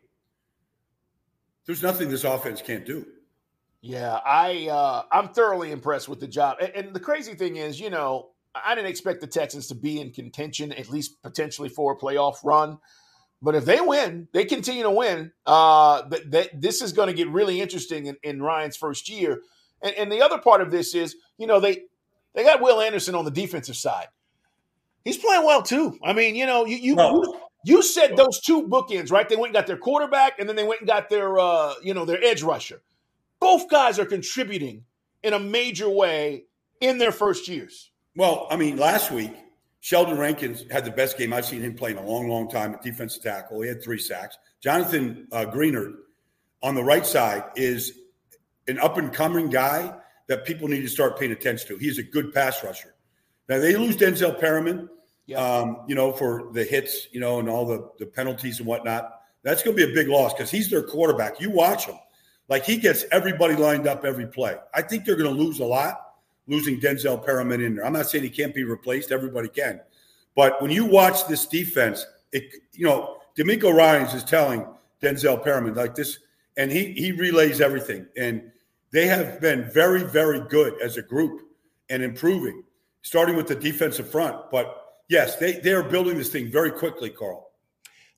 there's 1.67 1.83
nothing 1.83 2.11
this 2.11 2.25
offense 2.25 2.63
can't 2.63 2.85
do. 2.85 3.07
Yeah, 3.81 4.21
I 4.25 4.69
uh, 4.71 5.03
I'm 5.13 5.29
thoroughly 5.29 5.71
impressed 5.73 6.09
with 6.09 6.21
the 6.21 6.27
job. 6.27 6.59
And, 6.61 6.73
and, 6.75 6.95
the 6.95 7.01
crazy 7.01 7.35
thing 7.35 7.57
is, 7.57 7.79
you 7.79 7.91
know, 7.91 8.31
I 8.55 8.75
didn't 8.75 8.91
expect 8.91 9.21
the 9.21 9.27
Texans 9.27 9.67
to 9.69 9.75
be 9.75 10.01
in 10.01 10.13
contention, 10.13 10.73
at 10.73 10.89
least 10.89 11.23
potentially 11.23 11.69
for 11.69 11.93
a 11.93 11.97
playoff 11.97 12.37
run. 12.45 12.79
But 13.43 13.55
if 13.55 13.65
they 13.65 13.81
win, 13.81 14.29
they 14.33 14.45
continue 14.45 14.85
to 14.85 14.91
win. 14.91 15.33
Uh, 15.45 16.09
that, 16.09 16.31
that 16.31 16.61
this 16.61 16.81
is 16.81 16.93
going 16.93 17.09
to 17.09 17.15
get 17.15 17.29
really 17.29 17.61
interesting 17.61 18.07
in, 18.07 18.17
in 18.23 18.43
Ryans' 18.43 18.77
first 18.77 19.09
year. 19.09 19.43
And, 19.83 19.95
and 19.97 20.13
the 20.13 20.23
other 20.23 20.39
part 20.39 20.63
of 20.63 20.71
this 20.71 20.95
is, 20.95 21.17
you 21.37 21.47
know, 21.47 21.61
they 21.61 21.83
they 22.35 22.43
got 22.43 22.61
Will 22.61 22.81
Anderson 22.81 23.15
on 23.15 23.25
the 23.25 23.31
defensive 23.31 23.77
side. 23.77 24.07
He's 25.05 25.19
playing 25.19 25.45
well 25.45 25.63
too. 25.63 25.99
I 26.03 26.15
mean, 26.15 26.35
you 26.35 26.47
know, 26.47 26.65
you 26.65 26.77
you, 26.77 26.95
no. 26.95 27.41
you 27.65 27.83
said 27.83 28.17
those 28.17 28.41
two 28.41 28.67
bookends, 28.67 29.13
right? 29.13 29.29
They 29.29 29.37
went 29.37 29.49
and 29.49 29.55
got 29.55 29.67
their 29.67 29.77
quarterback, 29.77 30.39
and 30.39 30.49
then 30.49 30.57
they 30.57 30.65
went 30.65 30.81
and 30.81 30.89
got 30.89 31.11
their 31.11 31.39
uh, 31.39 31.75
you 31.83 31.93
know 31.93 32.05
their 32.05 32.23
edge 32.25 32.43
rusher. 32.43 32.83
Both 33.41 33.69
guys 33.69 33.99
are 33.99 34.07
contributing 34.07 34.85
in 35.23 35.35
a 35.35 35.39
major 35.39 35.89
way 35.89 36.45
in 36.81 36.99
their 36.99 37.13
first 37.13 37.47
years. 37.47 37.91
Well, 38.17 38.47
I 38.51 38.57
mean, 38.57 38.77
last 38.77 39.11
week 39.11 39.33
Sheldon 39.81 40.17
Rankins 40.19 40.65
had 40.71 40.85
the 40.85 40.91
best 40.91 41.19
game 41.19 41.33
I've 41.33 41.45
seen 41.45 41.61
him 41.61 41.75
play 41.75 41.91
in 41.91 41.99
a 41.99 42.07
long, 42.07 42.29
long 42.29 42.49
time 42.49 42.73
at 42.75 42.83
defensive 42.83 43.23
tackle. 43.23 43.61
He 43.61 43.69
had 43.69 43.83
three 43.83 43.99
sacks. 43.99 44.39
Jonathan 44.63 45.27
uh, 45.33 45.45
Greenard 45.47 45.97
on 46.63 46.75
the 46.75 46.83
right 46.83 47.05
side 47.05 47.45
is 47.57 47.93
an 48.67 48.79
up 48.79 48.97
and 48.97 49.13
coming 49.13 49.51
guy 49.51 49.95
that 50.29 50.47
people 50.47 50.69
need 50.69 50.81
to 50.81 50.89
start 50.89 51.19
paying 51.19 51.33
attention 51.33 51.69
to. 51.69 51.77
He's 51.77 51.99
a 51.99 52.03
good 52.03 52.33
pass 52.33 52.65
rusher. 52.65 52.95
Now 53.49 53.59
they 53.59 53.77
lose 53.77 53.97
Denzel 53.97 54.41
Perryman, 54.41 54.89
um, 55.37 55.83
you 55.87 55.95
know, 55.95 56.13
for 56.13 56.51
the 56.53 56.65
hits, 56.65 57.09
you 57.13 57.21
know, 57.21 57.41
and 57.41 57.49
all 57.49 57.67
the, 57.67 57.91
the 57.99 58.07
penalties 58.07 58.59
and 58.61 58.67
whatnot. 58.67 59.21
That's 59.43 59.63
going 59.63 59.77
to 59.77 59.87
be 59.87 59.93
a 59.93 59.95
big 59.95 60.09
loss 60.09 60.33
because 60.33 60.51
he's 60.51 60.71
their 60.71 60.83
quarterback. 60.83 61.41
You 61.41 61.51
watch 61.51 61.85
him. 61.85 61.99
Like 62.49 62.65
he 62.65 62.79
gets 62.79 63.05
everybody 63.13 63.57
lined 63.57 63.87
up 63.87 64.05
every 64.05 64.27
play. 64.27 64.57
I 64.73 64.81
think 64.81 65.05
they're 65.05 65.17
going 65.17 65.35
to 65.35 65.43
lose 65.43 65.61
a 65.61 65.65
lot 65.65 66.04
losing 66.47 66.81
Denzel 66.81 67.25
Perryman 67.25 67.61
in 67.61 67.77
there. 67.77 67.87
I'm 67.87 67.93
not 67.93 68.09
saying 68.09 68.25
he 68.25 68.31
can't 68.31 68.55
be 68.55 68.65
replaced. 68.65 69.13
Everybody 69.13 69.49
can. 69.49 69.81
But 70.37 70.61
when 70.61 70.71
you 70.71 70.85
watch 70.85 71.27
this 71.27 71.47
defense, 71.47 72.07
it 72.33 72.55
you 72.73 72.87
know, 72.87 73.19
DeMeco 73.37 73.73
Ryans 73.73 74.15
is 74.15 74.25
telling 74.25 74.67
Denzel 75.03 75.43
Perryman 75.43 75.75
like 75.75 75.95
this, 75.95 76.19
and 76.57 76.71
he 76.71 76.93
he 76.93 77.13
relays 77.13 77.61
everything. 77.61 78.07
And 78.17 78.51
they 78.95 79.09
have 79.09 79.41
been 79.41 79.69
very, 79.73 80.05
very 80.05 80.41
good 80.49 80.81
as 80.81 80.97
a 80.97 81.03
group 81.03 81.41
and 81.91 82.01
improving, 82.01 82.63
starting 83.03 83.35
with 83.35 83.49
the 83.49 83.57
defensive 83.57 84.09
front. 84.09 84.53
But 84.53 84.85
yes, 85.09 85.35
they, 85.35 85.55
they 85.55 85.73
are 85.73 85.83
building 85.83 86.17
this 86.17 86.29
thing 86.29 86.49
very 86.49 86.71
quickly, 86.71 87.11
Carl. 87.11 87.51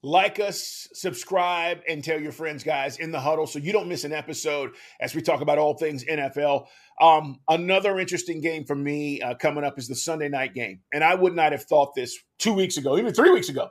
Like 0.03 0.39
us, 0.39 0.87
subscribe, 0.93 1.81
and 1.89 2.05
tell 2.05 2.21
your 2.21 2.31
friends, 2.31 2.63
guys, 2.63 2.99
in 2.99 3.11
the 3.11 3.19
huddle 3.19 3.47
so 3.47 3.59
you 3.59 3.73
don't 3.73 3.89
miss 3.89 4.05
an 4.05 4.13
episode 4.13 4.73
as 5.01 5.15
we 5.15 5.23
talk 5.23 5.41
about 5.41 5.57
all 5.57 5.73
things 5.73 6.05
NFL. 6.05 6.67
Um, 7.01 7.41
another 7.49 7.99
interesting 7.99 8.41
game 8.41 8.65
for 8.65 8.75
me 8.75 9.21
uh, 9.21 9.35
coming 9.35 9.65
up 9.65 9.79
is 9.79 9.89
the 9.89 9.95
Sunday 9.95 10.29
night 10.29 10.55
game. 10.55 10.81
And 10.93 11.05
I 11.05 11.15
would 11.15 11.35
not 11.35 11.53
have 11.53 11.65
thought 11.65 11.95
this 11.95 12.19
two 12.39 12.55
weeks 12.55 12.77
ago, 12.77 12.97
even 12.99 13.13
three 13.13 13.31
weeks 13.31 13.49
ago. 13.49 13.71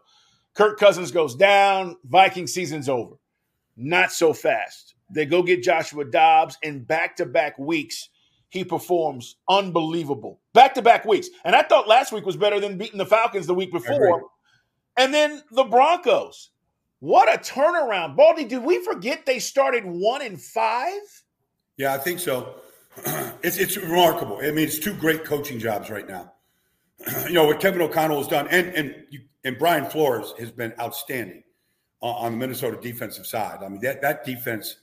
Kirk 0.54 0.80
Cousins 0.80 1.12
goes 1.12 1.36
down, 1.36 1.98
Viking 2.06 2.48
season's 2.48 2.88
over. 2.88 3.16
Not 3.76 4.12
so 4.12 4.32
fast. 4.32 4.96
They 5.14 5.26
go 5.26 5.44
get 5.44 5.64
Joshua 5.64 6.06
Dobbs 6.06 6.58
in 6.64 6.84
back 6.84 7.18
to 7.18 7.26
back 7.26 7.58
weeks. 7.60 8.10
He 8.50 8.64
performs 8.64 9.36
unbelievable. 9.50 10.40
Back 10.54 10.76
to 10.76 10.82
back 10.82 11.04
weeks. 11.04 11.28
And 11.44 11.56
I 11.56 11.64
thought 11.64 11.88
last 11.88 12.14
week 12.14 12.26
was 12.26 12.38
better 12.38 12.60
than 12.60 12.78
beating 12.78 12.98
the 12.98 13.06
Falcons 13.06 13.48
the 13.48 13.54
week 13.54 13.72
before. 13.72 14.24
And 14.98 15.14
then 15.14 15.42
the 15.52 15.66
Broncos. 15.66 16.52
What 17.00 17.32
a 17.32 17.38
turnaround. 17.38 18.16
Baldy, 18.16 18.46
did 18.46 18.64
we 18.64 18.84
forget 18.84 19.26
they 19.26 19.40
started 19.40 19.84
one 19.86 20.22
and 20.22 20.42
five? 20.42 21.02
Yeah, 21.78 21.94
I 21.94 21.98
think 21.98 22.20
so. 22.20 22.56
it's 23.44 23.58
it's 23.58 23.78
remarkable. 23.78 24.40
I 24.42 24.52
mean, 24.52 24.60
it's 24.60 24.80
two 24.80 24.94
great 24.94 25.26
coaching 25.26 25.60
jobs 25.60 25.90
right 25.90 26.08
now. 26.08 26.34
you 27.28 27.34
know 27.34 27.46
what 27.46 27.60
Kevin 27.60 27.82
O'Connell 27.82 28.18
has 28.18 28.28
done, 28.28 28.48
and 28.50 28.68
and 28.74 28.96
you, 29.10 29.22
and 29.44 29.58
Brian 29.58 29.86
Flores 29.86 30.34
has 30.40 30.52
been 30.52 30.74
outstanding 30.80 31.44
on, 32.02 32.26
on 32.26 32.32
the 32.32 32.38
Minnesota 32.38 32.78
defensive 32.82 33.26
side. 33.26 33.60
I 33.64 33.68
mean, 33.68 33.82
that 33.82 34.02
that 34.02 34.26
defense, 34.26 34.78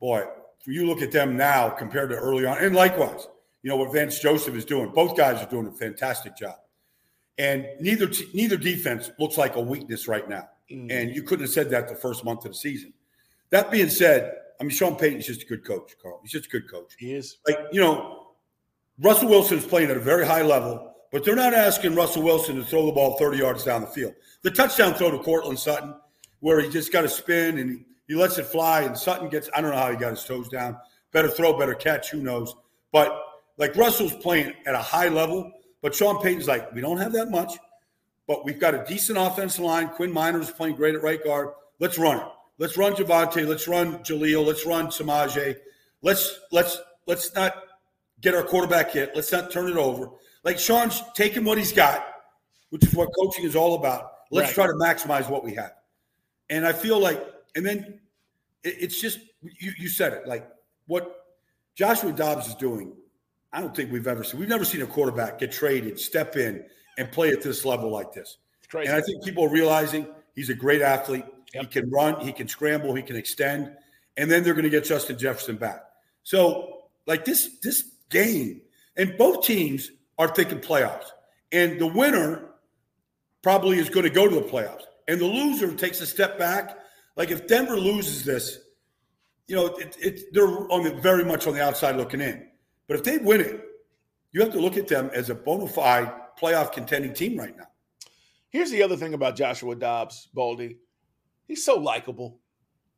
boy, 0.00 0.24
you 0.66 0.86
look 0.86 1.02
at 1.02 1.12
them 1.12 1.36
now 1.36 1.70
compared 1.70 2.10
to 2.10 2.16
early 2.16 2.44
on, 2.44 2.58
and 2.58 2.74
likewise, 2.74 3.28
you 3.62 3.70
know 3.70 3.76
what 3.76 3.92
Vance 3.92 4.18
Joseph 4.18 4.54
is 4.54 4.64
doing. 4.64 4.90
Both 4.90 5.16
guys 5.16 5.42
are 5.42 5.50
doing 5.50 5.66
a 5.66 5.72
fantastic 5.72 6.36
job, 6.36 6.56
and 7.38 7.66
neither 7.80 8.10
neither 8.34 8.56
defense 8.56 9.10
looks 9.18 9.38
like 9.38 9.56
a 9.56 9.60
weakness 9.60 10.06
right 10.06 10.28
now. 10.28 10.48
Mm. 10.70 10.92
And 10.92 11.16
you 11.16 11.22
couldn't 11.22 11.46
have 11.46 11.52
said 11.52 11.70
that 11.70 11.88
the 11.88 11.94
first 11.94 12.24
month 12.24 12.44
of 12.44 12.52
the 12.52 12.58
season. 12.58 12.92
That 13.50 13.70
being 13.70 13.88
said, 13.88 14.34
I 14.60 14.64
mean, 14.64 14.70
Sean 14.70 14.96
Payton's 14.96 15.26
just 15.26 15.42
a 15.42 15.46
good 15.46 15.64
coach, 15.64 15.94
Carl. 16.02 16.20
He's 16.22 16.32
just 16.32 16.46
a 16.46 16.48
good 16.48 16.70
coach. 16.70 16.94
He 16.98 17.14
is. 17.14 17.38
Like, 17.46 17.58
you 17.70 17.80
know, 17.80 18.28
Russell 19.00 19.28
Wilson's 19.28 19.64
playing 19.64 19.90
at 19.90 19.96
a 19.96 20.00
very 20.00 20.26
high 20.26 20.42
level, 20.42 20.94
but 21.12 21.24
they're 21.24 21.36
not 21.36 21.54
asking 21.54 21.94
Russell 21.94 22.22
Wilson 22.22 22.56
to 22.56 22.64
throw 22.64 22.86
the 22.86 22.92
ball 22.92 23.16
30 23.18 23.38
yards 23.38 23.64
down 23.64 23.82
the 23.82 23.86
field. 23.86 24.14
The 24.42 24.50
touchdown 24.50 24.94
throw 24.94 25.10
to 25.10 25.18
Courtland 25.18 25.58
Sutton, 25.58 25.94
where 26.40 26.60
he 26.60 26.68
just 26.68 26.92
got 26.92 27.02
to 27.02 27.08
spin 27.08 27.58
and 27.58 27.70
he, 27.70 27.84
he 28.08 28.14
lets 28.14 28.38
it 28.38 28.46
fly, 28.46 28.82
and 28.82 28.96
Sutton 28.96 29.28
gets, 29.28 29.48
I 29.54 29.60
don't 29.60 29.70
know 29.70 29.76
how 29.76 29.90
he 29.90 29.96
got 29.96 30.10
his 30.10 30.24
toes 30.24 30.48
down. 30.48 30.76
Better 31.12 31.28
throw, 31.28 31.56
better 31.56 31.74
catch, 31.74 32.10
who 32.10 32.20
knows. 32.20 32.54
But 32.92 33.22
like 33.56 33.76
Russell's 33.76 34.14
playing 34.14 34.54
at 34.66 34.74
a 34.74 34.78
high 34.78 35.08
level, 35.08 35.52
but 35.82 35.94
Sean 35.94 36.20
Payton's 36.20 36.48
like, 36.48 36.72
we 36.74 36.80
don't 36.80 36.98
have 36.98 37.12
that 37.12 37.30
much, 37.30 37.52
but 38.26 38.44
we've 38.44 38.58
got 38.58 38.74
a 38.74 38.84
decent 38.88 39.18
offensive 39.18 39.64
line. 39.64 39.88
Quinn 39.88 40.12
Meinerz 40.12 40.54
playing 40.54 40.76
great 40.76 40.94
at 40.94 41.02
right 41.02 41.22
guard. 41.22 41.50
Let's 41.78 41.98
run 41.98 42.18
it. 42.18 42.26
Let's 42.58 42.76
run 42.76 42.94
Javonte. 42.94 43.46
Let's 43.46 43.68
run 43.68 43.98
Jaleel. 44.00 44.44
Let's 44.44 44.66
run 44.66 44.88
Samaje. 44.88 45.56
Let's 46.02 46.40
let's 46.52 46.80
let's 47.06 47.34
not 47.34 47.54
get 48.20 48.34
our 48.34 48.42
quarterback 48.42 48.92
hit. 48.92 49.12
Let's 49.14 49.30
not 49.32 49.50
turn 49.50 49.68
it 49.68 49.76
over. 49.76 50.10
Like 50.44 50.58
Sean's 50.58 51.02
taking 51.14 51.44
what 51.44 51.58
he's 51.58 51.72
got, 51.72 52.06
which 52.70 52.84
is 52.84 52.94
what 52.94 53.10
coaching 53.18 53.44
is 53.44 53.56
all 53.56 53.74
about. 53.74 54.12
Let's 54.30 54.56
right. 54.56 54.66
try 54.66 54.66
to 54.66 54.72
maximize 54.74 55.30
what 55.30 55.44
we 55.44 55.54
have. 55.54 55.72
And 56.50 56.66
I 56.66 56.72
feel 56.72 56.98
like, 56.98 57.24
and 57.54 57.64
then 57.64 58.00
it, 58.64 58.74
it's 58.80 59.00
just 59.00 59.20
you, 59.42 59.72
you 59.78 59.88
said 59.88 60.12
it 60.12 60.26
like 60.26 60.48
what 60.86 61.26
Joshua 61.74 62.12
Dobbs 62.12 62.48
is 62.48 62.54
doing. 62.54 62.92
I 63.52 63.60
don't 63.60 63.74
think 63.74 63.90
we've 63.90 64.06
ever 64.06 64.24
seen. 64.24 64.40
We've 64.40 64.48
never 64.48 64.64
seen 64.64 64.82
a 64.82 64.86
quarterback 64.86 65.38
get 65.38 65.52
traded, 65.52 65.98
step 65.98 66.36
in, 66.36 66.64
and 66.98 67.10
play 67.10 67.30
at 67.30 67.40
this 67.40 67.64
level 67.64 67.90
like 67.90 68.12
this. 68.12 68.38
And 68.74 68.90
I 68.90 69.00
think 69.00 69.24
people 69.24 69.44
are 69.44 69.50
realizing 69.50 70.06
He's 70.38 70.50
a 70.50 70.54
great 70.54 70.82
athlete. 70.82 71.24
Yep. 71.54 71.62
He 71.62 71.68
can 71.68 71.90
run, 71.90 72.20
he 72.20 72.32
can 72.32 72.48
scramble, 72.48 72.94
he 72.94 73.02
can 73.02 73.16
extend, 73.16 73.72
and 74.16 74.30
then 74.30 74.42
they're 74.42 74.54
going 74.54 74.64
to 74.64 74.70
get 74.70 74.84
Justin 74.84 75.18
Jefferson 75.18 75.56
back. 75.56 75.82
So, 76.22 76.82
like 77.06 77.24
this 77.24 77.58
this 77.62 77.90
game, 78.10 78.60
and 78.96 79.16
both 79.16 79.44
teams 79.46 79.90
are 80.18 80.28
thinking 80.28 80.58
playoffs, 80.58 81.06
and 81.52 81.80
the 81.80 81.86
winner 81.86 82.50
probably 83.42 83.78
is 83.78 83.88
going 83.88 84.04
to 84.04 84.10
go 84.10 84.28
to 84.28 84.34
the 84.34 84.42
playoffs, 84.42 84.82
and 85.06 85.20
the 85.20 85.26
loser 85.26 85.74
takes 85.74 86.00
a 86.00 86.06
step 86.06 86.38
back. 86.38 86.76
Like 87.16 87.30
if 87.30 87.46
Denver 87.46 87.76
loses 87.76 88.24
this, 88.24 88.58
you 89.46 89.56
know, 89.56 89.66
it, 89.76 89.96
it, 89.98 90.20
they're 90.32 90.46
on 90.46 90.84
the, 90.84 90.94
very 91.00 91.24
much 91.24 91.46
on 91.46 91.54
the 91.54 91.62
outside 91.62 91.96
looking 91.96 92.20
in. 92.20 92.46
But 92.86 92.96
if 92.96 93.04
they 93.04 93.18
win 93.18 93.40
it, 93.40 93.64
you 94.32 94.42
have 94.42 94.52
to 94.52 94.60
look 94.60 94.76
at 94.76 94.88
them 94.88 95.10
as 95.14 95.30
a 95.30 95.34
bona 95.34 95.66
fide 95.66 96.12
playoff 96.40 96.72
contending 96.72 97.14
team 97.14 97.38
right 97.38 97.56
now. 97.56 97.66
Here's 98.50 98.70
the 98.70 98.82
other 98.82 98.96
thing 98.96 99.14
about 99.14 99.36
Joshua 99.36 99.74
Dobbs, 99.74 100.28
Baldy. 100.32 100.78
He's 101.48 101.64
so 101.64 101.76
likable. 101.78 102.38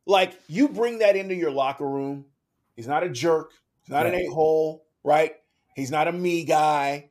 Like 0.06 0.38
you 0.48 0.68
bring 0.68 0.98
that 0.98 1.16
into 1.16 1.34
your 1.34 1.50
locker 1.52 1.88
room. 1.88 2.26
He's 2.76 2.88
not 2.88 3.02
a 3.04 3.08
jerk. 3.08 3.52
He's 3.82 3.92
not 3.92 4.06
an 4.06 4.12
Right. 4.12 4.26
a 4.26 4.30
hole, 4.30 4.84
right? 5.04 5.36
He's 5.74 5.90
not 5.90 6.08
a 6.08 6.12
me 6.12 6.44
guy. 6.44 7.10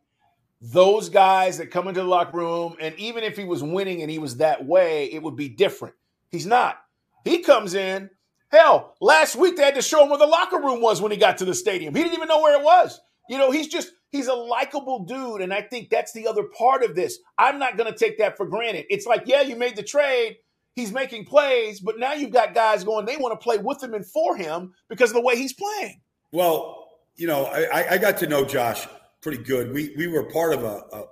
Those 0.62 1.08
guys 1.08 1.58
that 1.60 1.72
come 1.72 1.88
into 1.88 2.02
the 2.02 2.08
locker 2.08 2.38
room, 2.38 2.76
and 2.82 2.94
even 3.00 3.24
if 3.24 3.38
he 3.38 3.46
was 3.46 3.64
winning 3.64 4.02
and 4.02 4.12
he 4.12 4.20
was 4.20 4.38
that 4.38 4.66
way, 4.66 5.06
it 5.06 5.24
would 5.24 5.38
be 5.38 5.48
different. 5.48 5.96
He's 6.30 6.46
not. 6.46 6.78
He 7.24 7.40
comes 7.40 7.74
in. 7.74 8.10
Hell, 8.52 8.96
last 9.00 9.36
week 9.36 9.56
they 9.56 9.64
had 9.64 9.76
to 9.76 9.82
show 9.82 10.04
him 10.04 10.10
where 10.10 10.18
the 10.18 10.26
locker 10.26 10.58
room 10.60 10.82
was 10.82 11.02
when 11.02 11.12
he 11.12 11.18
got 11.18 11.38
to 11.38 11.46
the 11.46 11.54
stadium. 11.54 11.96
He 11.96 12.02
didn't 12.04 12.16
even 12.16 12.28
know 12.28 12.42
where 12.42 12.60
it 12.60 12.64
was. 12.66 13.00
You 13.30 13.38
know, 13.38 13.52
he's 13.52 13.68
just 13.68 13.92
he's 14.10 14.28
a 14.28 14.34
likable 14.34 15.06
dude, 15.06 15.42
and 15.42 15.54
I 15.54 15.62
think 15.62 15.90
that's 15.90 16.12
the 16.12 16.28
other 16.28 16.44
part 16.44 16.84
of 16.84 16.96
this. 16.96 17.20
I'm 17.38 17.60
not 17.60 17.78
going 17.78 17.92
to 17.92 17.98
take 17.98 18.18
that 18.18 18.36
for 18.36 18.46
granted. 18.48 18.86
It's 18.90 19.06
like, 19.06 19.24
yeah, 19.28 19.42
you 19.42 19.56
made 19.56 19.76
the 19.76 19.84
trade. 19.84 20.38
He's 20.80 20.92
making 20.94 21.26
plays, 21.26 21.80
but 21.82 22.00
now 22.00 22.14
you've 22.14 22.32
got 22.32 22.54
guys 22.54 22.84
going. 22.86 23.06
They 23.06 23.18
want 23.18 23.40
to 23.40 23.44
play 23.44 23.58
with 23.58 23.84
him 23.84 23.94
and 23.94 24.06
for 24.06 24.38
him 24.38 24.74
because 24.88 25.10
of 25.10 25.16
the 25.16 25.22
way 25.22 25.36
he's 25.36 25.54
playing. 25.54 26.00
Well, 26.32 26.88
you 27.18 27.28
know, 27.28 27.46
I, 27.46 27.96
I- 27.96 27.98
got 27.98 28.18
to 28.20 28.28
know 28.28 28.46
Josh 28.46 28.88
pretty 29.22 29.44
good. 29.44 29.74
We 29.74 29.94
we 29.98 30.08
were 30.08 30.24
part 30.24 30.54
of 30.54 30.64
a 30.64 30.84
a 30.94 31.04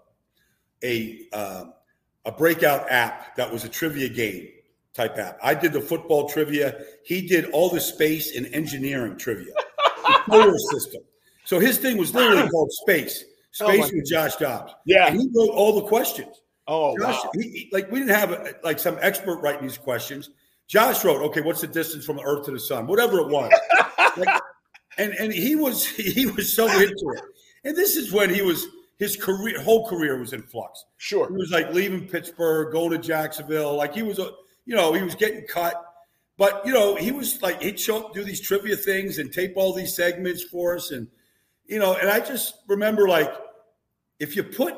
a, 0.84 1.19
uh, 1.34 1.65
a 2.25 2.32
breakout 2.32 2.89
app 2.89 3.36
that 3.36 3.51
was 3.51 3.63
a 3.65 3.69
trivia 3.69 4.08
game 4.08 4.47
type 4.93 5.17
app. 5.17 5.38
I 5.43 5.53
did 5.53 5.73
the 5.73 5.82
football 5.82 6.30
trivia. 6.30 6.80
He 7.03 7.27
did 7.27 7.45
all 7.51 7.69
the 7.69 7.80
space 7.80 8.36
and 8.36 8.45
engineering 8.53 9.17
trivia, 9.17 9.53
the 10.06 10.23
solar 10.32 10.58
system. 10.71 11.01
So 11.45 11.60
his 11.60 11.77
thing 11.77 11.97
was 11.97 12.13
literally 12.13 12.47
called 12.51 12.71
Space. 12.71 13.23
Oh 13.60 13.67
Space 13.67 13.91
my 13.91 13.97
with 13.97 14.06
Josh 14.10 14.36
Dobbs. 14.36 14.73
Yeah. 14.86 15.08
and 15.08 15.19
he 15.19 15.27
wrote 15.36 15.49
all 15.49 15.73
the 15.82 15.88
questions. 15.88 16.41
Oh, 16.67 16.97
Josh, 16.97 17.15
wow. 17.23 17.32
he, 17.36 17.69
like 17.71 17.89
we 17.91 17.99
didn't 17.99 18.15
have 18.15 18.32
uh, 18.32 18.53
like 18.63 18.80
some 18.80 18.97
expert 19.01 19.38
writing 19.38 19.63
these 19.63 19.77
questions. 19.77 20.30
Josh 20.67 21.06
wrote, 21.06 21.21
okay, 21.21 21.41
what's 21.41 21.62
the 21.62 21.67
distance 21.67 22.06
from 22.06 22.17
the 22.17 22.23
Earth 22.23 22.45
to 22.45 22.51
the 22.51 22.60
Sun? 22.60 22.88
Whatever 22.88 23.19
it 23.19 23.30
was. 23.30 23.51
Like, 24.17 24.41
and 24.97 25.13
and 25.13 25.32
he 25.32 25.56
was 25.56 25.86
he 25.86 26.25
was 26.25 26.53
so 26.53 26.65
into 26.65 27.13
it. 27.15 27.21
And 27.63 27.75
this 27.75 27.95
is 27.95 28.12
when 28.12 28.30
he 28.34 28.41
was 28.41 28.67
his 28.97 29.15
career 29.15 29.62
whole 29.62 29.88
career 29.88 30.19
was 30.19 30.34
in 30.34 30.41
flux. 30.43 30.86
Sure. 30.97 31.30
He 31.30 31.36
was 31.36 31.51
like 31.51 31.73
leaving 31.73 32.08
Pittsburgh, 32.08 32.73
going 32.73 32.91
to 32.91 32.97
Jacksonville. 32.97 33.75
Like 33.75 33.93
he 33.93 34.03
was 34.03 34.19
a 34.19 34.32
you 34.65 34.75
know 34.75 34.93
he 34.93 35.03
was 35.03 35.15
getting 35.15 35.45
cut, 35.47 35.82
but 36.38 36.65
you 36.65 36.73
know 36.73 36.95
he 36.95 37.12
was 37.12 37.41
like 37.41 37.62
he'd 37.62 37.80
show 37.80 38.06
up 38.06 38.13
do 38.13 38.23
these 38.23 38.41
trivia 38.41 38.75
things 38.75 39.19
and 39.19 39.32
tape 39.32 39.53
all 39.56 39.73
these 39.73 39.95
segments 39.95 40.43
for 40.43 40.75
us, 40.75 40.91
and 40.91 41.08
you 41.65 41.80
know. 41.80 41.95
And 41.95 42.10
I 42.10 42.19
just 42.19 42.56
remember 42.67 43.08
like 43.08 43.34
if 44.19 44.36
you 44.36 44.43
put 44.43 44.75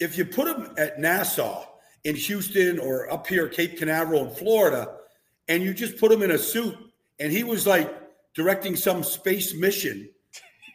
if 0.00 0.18
you 0.18 0.24
put 0.24 0.48
him 0.48 0.74
at 0.76 0.98
NASA 0.98 1.64
in 2.04 2.16
Houston 2.16 2.78
or 2.78 3.10
up 3.12 3.26
here 3.26 3.48
Cape 3.48 3.78
Canaveral 3.78 4.28
in 4.28 4.34
Florida, 4.34 4.96
and 5.48 5.62
you 5.62 5.74
just 5.74 5.98
put 5.98 6.10
him 6.10 6.22
in 6.22 6.32
a 6.32 6.38
suit, 6.38 6.76
and 7.20 7.32
he 7.32 7.44
was 7.44 7.66
like 7.66 7.92
directing 8.34 8.76
some 8.76 9.02
space 9.02 9.54
mission, 9.54 10.08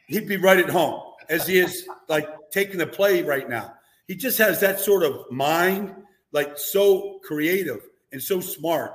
he'd 0.07 0.27
be 0.27 0.37
right 0.37 0.57
at 0.57 0.69
home 0.69 1.01
as 1.29 1.47
he 1.47 1.59
is 1.59 1.87
like 2.07 2.27
taking 2.51 2.77
the 2.77 2.87
play 2.87 3.21
right 3.21 3.49
now. 3.49 3.73
He 4.07 4.15
just 4.15 4.37
has 4.39 4.59
that 4.61 4.79
sort 4.79 5.03
of 5.03 5.29
mind, 5.31 5.93
like 6.31 6.57
so 6.57 7.19
creative 7.23 7.81
and 8.11 8.21
so 8.21 8.39
smart. 8.39 8.93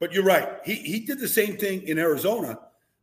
But 0.00 0.12
you're 0.12 0.24
right. 0.24 0.58
He 0.64 0.74
he 0.74 1.00
did 1.00 1.18
the 1.18 1.28
same 1.28 1.56
thing 1.56 1.82
in 1.82 1.98
Arizona 1.98 2.58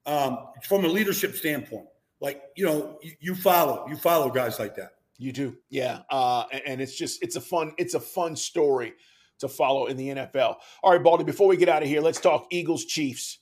um, 0.06 0.40
from 0.64 0.86
a 0.86 0.88
leadership 0.88 1.36
standpoint. 1.36 1.88
Like 2.20 2.42
you 2.56 2.66
know, 2.66 2.98
you, 3.04 3.12
you 3.20 3.36
follow 3.36 3.86
you 3.90 3.98
follow 3.98 4.30
guys 4.30 4.60
like 4.60 4.76
that. 4.78 4.95
You 5.18 5.32
do, 5.32 5.58
yeah. 5.70 6.02
Uh, 6.10 6.46
and, 6.66 6.82
it's 6.82 6.96
just 6.96 7.24
it's 7.24 7.36
a 7.36 7.42
fun 7.42 7.74
it's 7.78 7.94
a 7.94 8.00
fun 8.00 8.36
story 8.36 8.94
to 9.40 9.48
follow 9.48 9.86
in 9.86 9.98
the 9.98 10.10
NFL. 10.10 10.56
All 10.84 10.92
right, 10.92 11.02
Baldy. 11.02 11.24
Before 11.24 11.48
we 11.48 11.58
get 11.58 11.70
out 11.70 11.84
of 11.84 11.88
here, 11.88 12.02
let's 12.02 12.20
talk 12.20 12.48
Eagles 12.52 12.86
Chiefs 12.86 13.40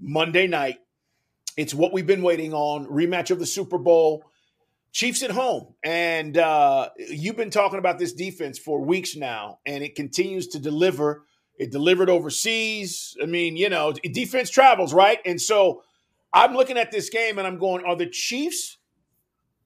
Monday 0.00 0.46
night. 0.46 0.78
It's 1.56 1.74
what 1.74 1.92
we've 1.92 2.06
been 2.06 2.22
waiting 2.22 2.52
on. 2.52 2.86
Rematch 2.86 3.30
of 3.30 3.38
the 3.38 3.46
Super 3.46 3.78
Bowl. 3.78 4.24
Chiefs 4.92 5.22
at 5.22 5.30
home, 5.30 5.74
and 5.84 6.38
uh, 6.38 6.88
you've 6.96 7.36
been 7.36 7.50
talking 7.50 7.78
about 7.78 7.98
this 7.98 8.14
defense 8.14 8.58
for 8.58 8.80
weeks 8.80 9.14
now, 9.14 9.58
and 9.66 9.84
it 9.84 9.94
continues 9.94 10.46
to 10.48 10.58
deliver. 10.58 11.26
It 11.58 11.70
delivered 11.70 12.08
overseas. 12.08 13.14
I 13.22 13.26
mean, 13.26 13.56
you 13.56 13.68
know, 13.68 13.92
defense 13.92 14.48
travels, 14.48 14.94
right? 14.94 15.18
And 15.26 15.40
so 15.40 15.82
I'm 16.32 16.54
looking 16.54 16.76
at 16.76 16.92
this 16.92 17.08
game 17.08 17.38
and 17.38 17.46
I'm 17.46 17.58
going, 17.58 17.84
are 17.84 17.96
the 17.96 18.06
Chiefs 18.06 18.78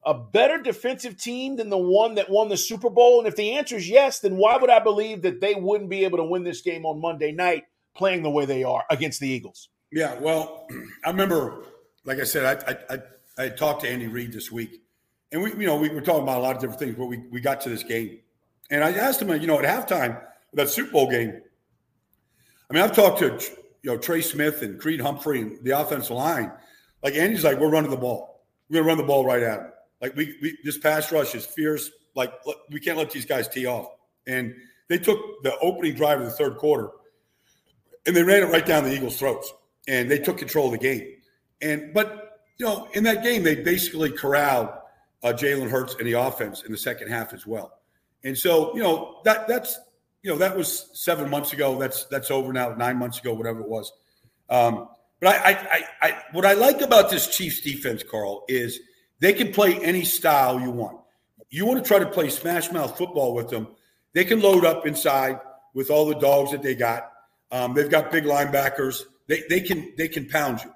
a 0.04 0.14
better 0.14 0.58
defensive 0.58 1.16
team 1.16 1.56
than 1.56 1.68
the 1.68 1.78
one 1.78 2.14
that 2.14 2.30
won 2.30 2.48
the 2.48 2.56
Super 2.56 2.90
Bowl? 2.90 3.18
And 3.18 3.28
if 3.28 3.36
the 3.36 3.52
answer 3.56 3.76
is 3.76 3.88
yes, 3.88 4.20
then 4.20 4.36
why 4.36 4.56
would 4.56 4.70
I 4.70 4.78
believe 4.78 5.22
that 5.22 5.40
they 5.40 5.54
wouldn't 5.54 5.90
be 5.90 6.04
able 6.04 6.18
to 6.18 6.24
win 6.24 6.44
this 6.44 6.62
game 6.62 6.86
on 6.86 7.00
Monday 7.00 7.32
night 7.32 7.64
playing 7.94 8.22
the 8.22 8.30
way 8.30 8.44
they 8.46 8.64
are 8.64 8.84
against 8.90 9.20
the 9.20 9.28
Eagles? 9.28 9.68
Yeah, 9.92 10.18
well, 10.20 10.66
I 11.04 11.10
remember, 11.10 11.64
like 12.04 12.18
I 12.18 12.24
said, 12.24 12.64
I 12.66 12.72
I, 12.72 12.94
I, 12.94 13.44
I 13.44 13.48
talked 13.48 13.82
to 13.82 13.88
Andy 13.88 14.06
Reid 14.06 14.32
this 14.32 14.50
week, 14.50 14.82
and 15.32 15.42
we 15.42 15.50
you 15.52 15.66
know 15.66 15.76
we 15.76 15.88
were 15.88 16.00
talking 16.00 16.22
about 16.22 16.38
a 16.38 16.42
lot 16.42 16.56
of 16.56 16.60
different 16.60 16.80
things, 16.80 16.94
but 16.96 17.06
we 17.06 17.18
we 17.30 17.40
got 17.40 17.60
to 17.62 17.68
this 17.68 17.82
game, 17.82 18.20
and 18.70 18.84
I 18.84 18.92
asked 18.92 19.20
him, 19.20 19.28
you 19.40 19.46
know, 19.46 19.58
at 19.60 19.64
halftime 19.64 20.20
that 20.54 20.68
Super 20.68 20.92
Bowl 20.92 21.10
game. 21.10 21.40
I 22.70 22.74
mean, 22.74 22.82
I've 22.82 22.94
talked 22.94 23.18
to 23.18 23.38
you 23.82 23.90
know 23.90 23.98
Trey 23.98 24.20
Smith 24.20 24.62
and 24.62 24.80
Creed 24.80 25.00
Humphrey 25.00 25.40
and 25.40 25.64
the 25.64 25.78
offensive 25.78 26.16
line. 26.16 26.52
Like 27.02 27.14
Andy's 27.14 27.44
like, 27.44 27.58
we're 27.58 27.70
running 27.70 27.90
the 27.90 27.96
ball. 27.96 28.44
We're 28.68 28.80
gonna 28.80 28.88
run 28.88 28.98
the 28.98 29.04
ball 29.04 29.24
right 29.24 29.42
at 29.42 29.58
him. 29.60 29.72
Like 30.00 30.16
we, 30.16 30.36
we 30.40 30.58
this 30.64 30.78
pass 30.78 31.12
rush 31.12 31.34
is 31.34 31.44
fierce. 31.44 31.90
Like 32.14 32.32
we 32.70 32.80
can't 32.80 32.98
let 32.98 33.10
these 33.10 33.26
guys 33.26 33.48
tee 33.48 33.66
off. 33.66 33.88
And 34.26 34.54
they 34.88 34.98
took 34.98 35.42
the 35.42 35.56
opening 35.60 35.94
drive 35.94 36.20
of 36.20 36.26
the 36.26 36.32
third 36.32 36.56
quarter, 36.56 36.90
and 38.06 38.14
they 38.14 38.22
ran 38.22 38.42
it 38.42 38.46
right 38.46 38.64
down 38.64 38.84
the 38.84 38.92
Eagles' 38.92 39.18
throats, 39.18 39.52
and 39.88 40.10
they 40.10 40.18
took 40.18 40.38
control 40.38 40.66
of 40.66 40.72
the 40.72 40.78
game. 40.78 41.16
And 41.62 41.92
but 41.94 42.40
you 42.58 42.66
know, 42.66 42.88
in 42.94 43.04
that 43.04 43.22
game, 43.22 43.42
they 43.42 43.56
basically 43.56 44.10
corralled 44.10 44.68
uh, 45.22 45.28
Jalen 45.28 45.70
Hurts 45.70 45.94
and 45.96 46.06
the 46.06 46.14
offense 46.14 46.62
in 46.62 46.72
the 46.72 46.78
second 46.78 47.08
half 47.08 47.32
as 47.32 47.46
well. 47.46 47.78
And 48.24 48.36
so 48.36 48.74
you 48.74 48.82
know 48.82 49.20
that 49.24 49.46
that's 49.48 49.78
you 50.22 50.30
know 50.30 50.38
that 50.38 50.56
was 50.56 50.90
seven 50.92 51.30
months 51.30 51.52
ago. 51.52 51.78
That's 51.78 52.04
that's 52.06 52.30
over 52.30 52.52
now. 52.52 52.74
Nine 52.74 52.96
months 52.96 53.18
ago, 53.18 53.32
whatever 53.32 53.60
it 53.60 53.68
was. 53.68 53.92
Um, 54.48 54.88
but 55.20 55.36
I, 55.36 55.50
I, 55.50 55.52
I, 55.52 55.84
I, 56.02 56.22
what 56.32 56.44
I 56.44 56.54
like 56.54 56.80
about 56.80 57.10
this 57.10 57.36
Chiefs 57.36 57.60
defense, 57.60 58.02
Carl, 58.02 58.44
is 58.48 58.80
they 59.20 59.32
can 59.32 59.52
play 59.52 59.76
any 59.76 60.04
style 60.04 60.60
you 60.60 60.70
want. 60.70 60.98
You 61.50 61.66
want 61.66 61.82
to 61.82 61.86
try 61.86 61.98
to 61.98 62.06
play 62.06 62.28
smash 62.28 62.72
mouth 62.72 62.96
football 62.96 63.34
with 63.34 63.48
them, 63.48 63.68
they 64.12 64.24
can 64.24 64.40
load 64.40 64.64
up 64.64 64.86
inside 64.86 65.38
with 65.74 65.90
all 65.90 66.06
the 66.06 66.16
dogs 66.16 66.50
that 66.50 66.62
they 66.62 66.74
got. 66.74 67.10
Um, 67.52 67.74
they've 67.74 67.90
got 67.90 68.10
big 68.10 68.24
linebackers. 68.24 69.02
They, 69.26 69.42
they 69.48 69.60
can 69.60 69.92
they 69.96 70.08
can 70.08 70.28
pound 70.28 70.60
you. 70.64 70.72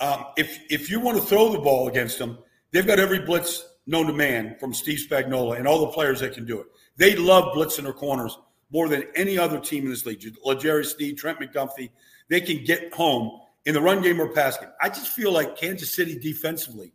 Um, 0.00 0.26
if 0.36 0.60
if 0.70 0.90
you 0.90 1.00
want 1.00 1.18
to 1.18 1.24
throw 1.24 1.52
the 1.52 1.58
ball 1.58 1.88
against 1.88 2.18
them, 2.18 2.38
they've 2.72 2.86
got 2.86 2.98
every 2.98 3.20
blitz 3.20 3.64
known 3.86 4.06
to 4.06 4.12
man 4.12 4.56
from 4.58 4.72
Steve 4.72 4.98
Spagnuolo 4.98 5.58
and 5.58 5.68
all 5.68 5.80
the 5.80 5.92
players 5.92 6.20
that 6.20 6.32
can 6.32 6.44
do 6.44 6.60
it. 6.60 6.66
They 6.96 7.16
love 7.16 7.54
blitzing 7.54 7.84
their 7.84 7.92
corners 7.92 8.36
more 8.70 8.88
than 8.88 9.04
any 9.14 9.38
other 9.38 9.60
team 9.60 9.84
in 9.84 9.90
this 9.90 10.06
league. 10.06 10.24
L'Jarius 10.44 10.96
Sneed, 10.96 11.18
Trent 11.18 11.38
McDuffie, 11.38 11.90
they 12.28 12.40
can 12.40 12.64
get 12.64 12.92
home 12.94 13.40
in 13.66 13.74
the 13.74 13.80
run 13.80 14.02
game 14.02 14.20
or 14.20 14.32
pass 14.32 14.56
game. 14.56 14.70
I 14.80 14.88
just 14.88 15.08
feel 15.08 15.32
like 15.32 15.56
Kansas 15.56 15.94
City 15.94 16.18
defensively 16.18 16.92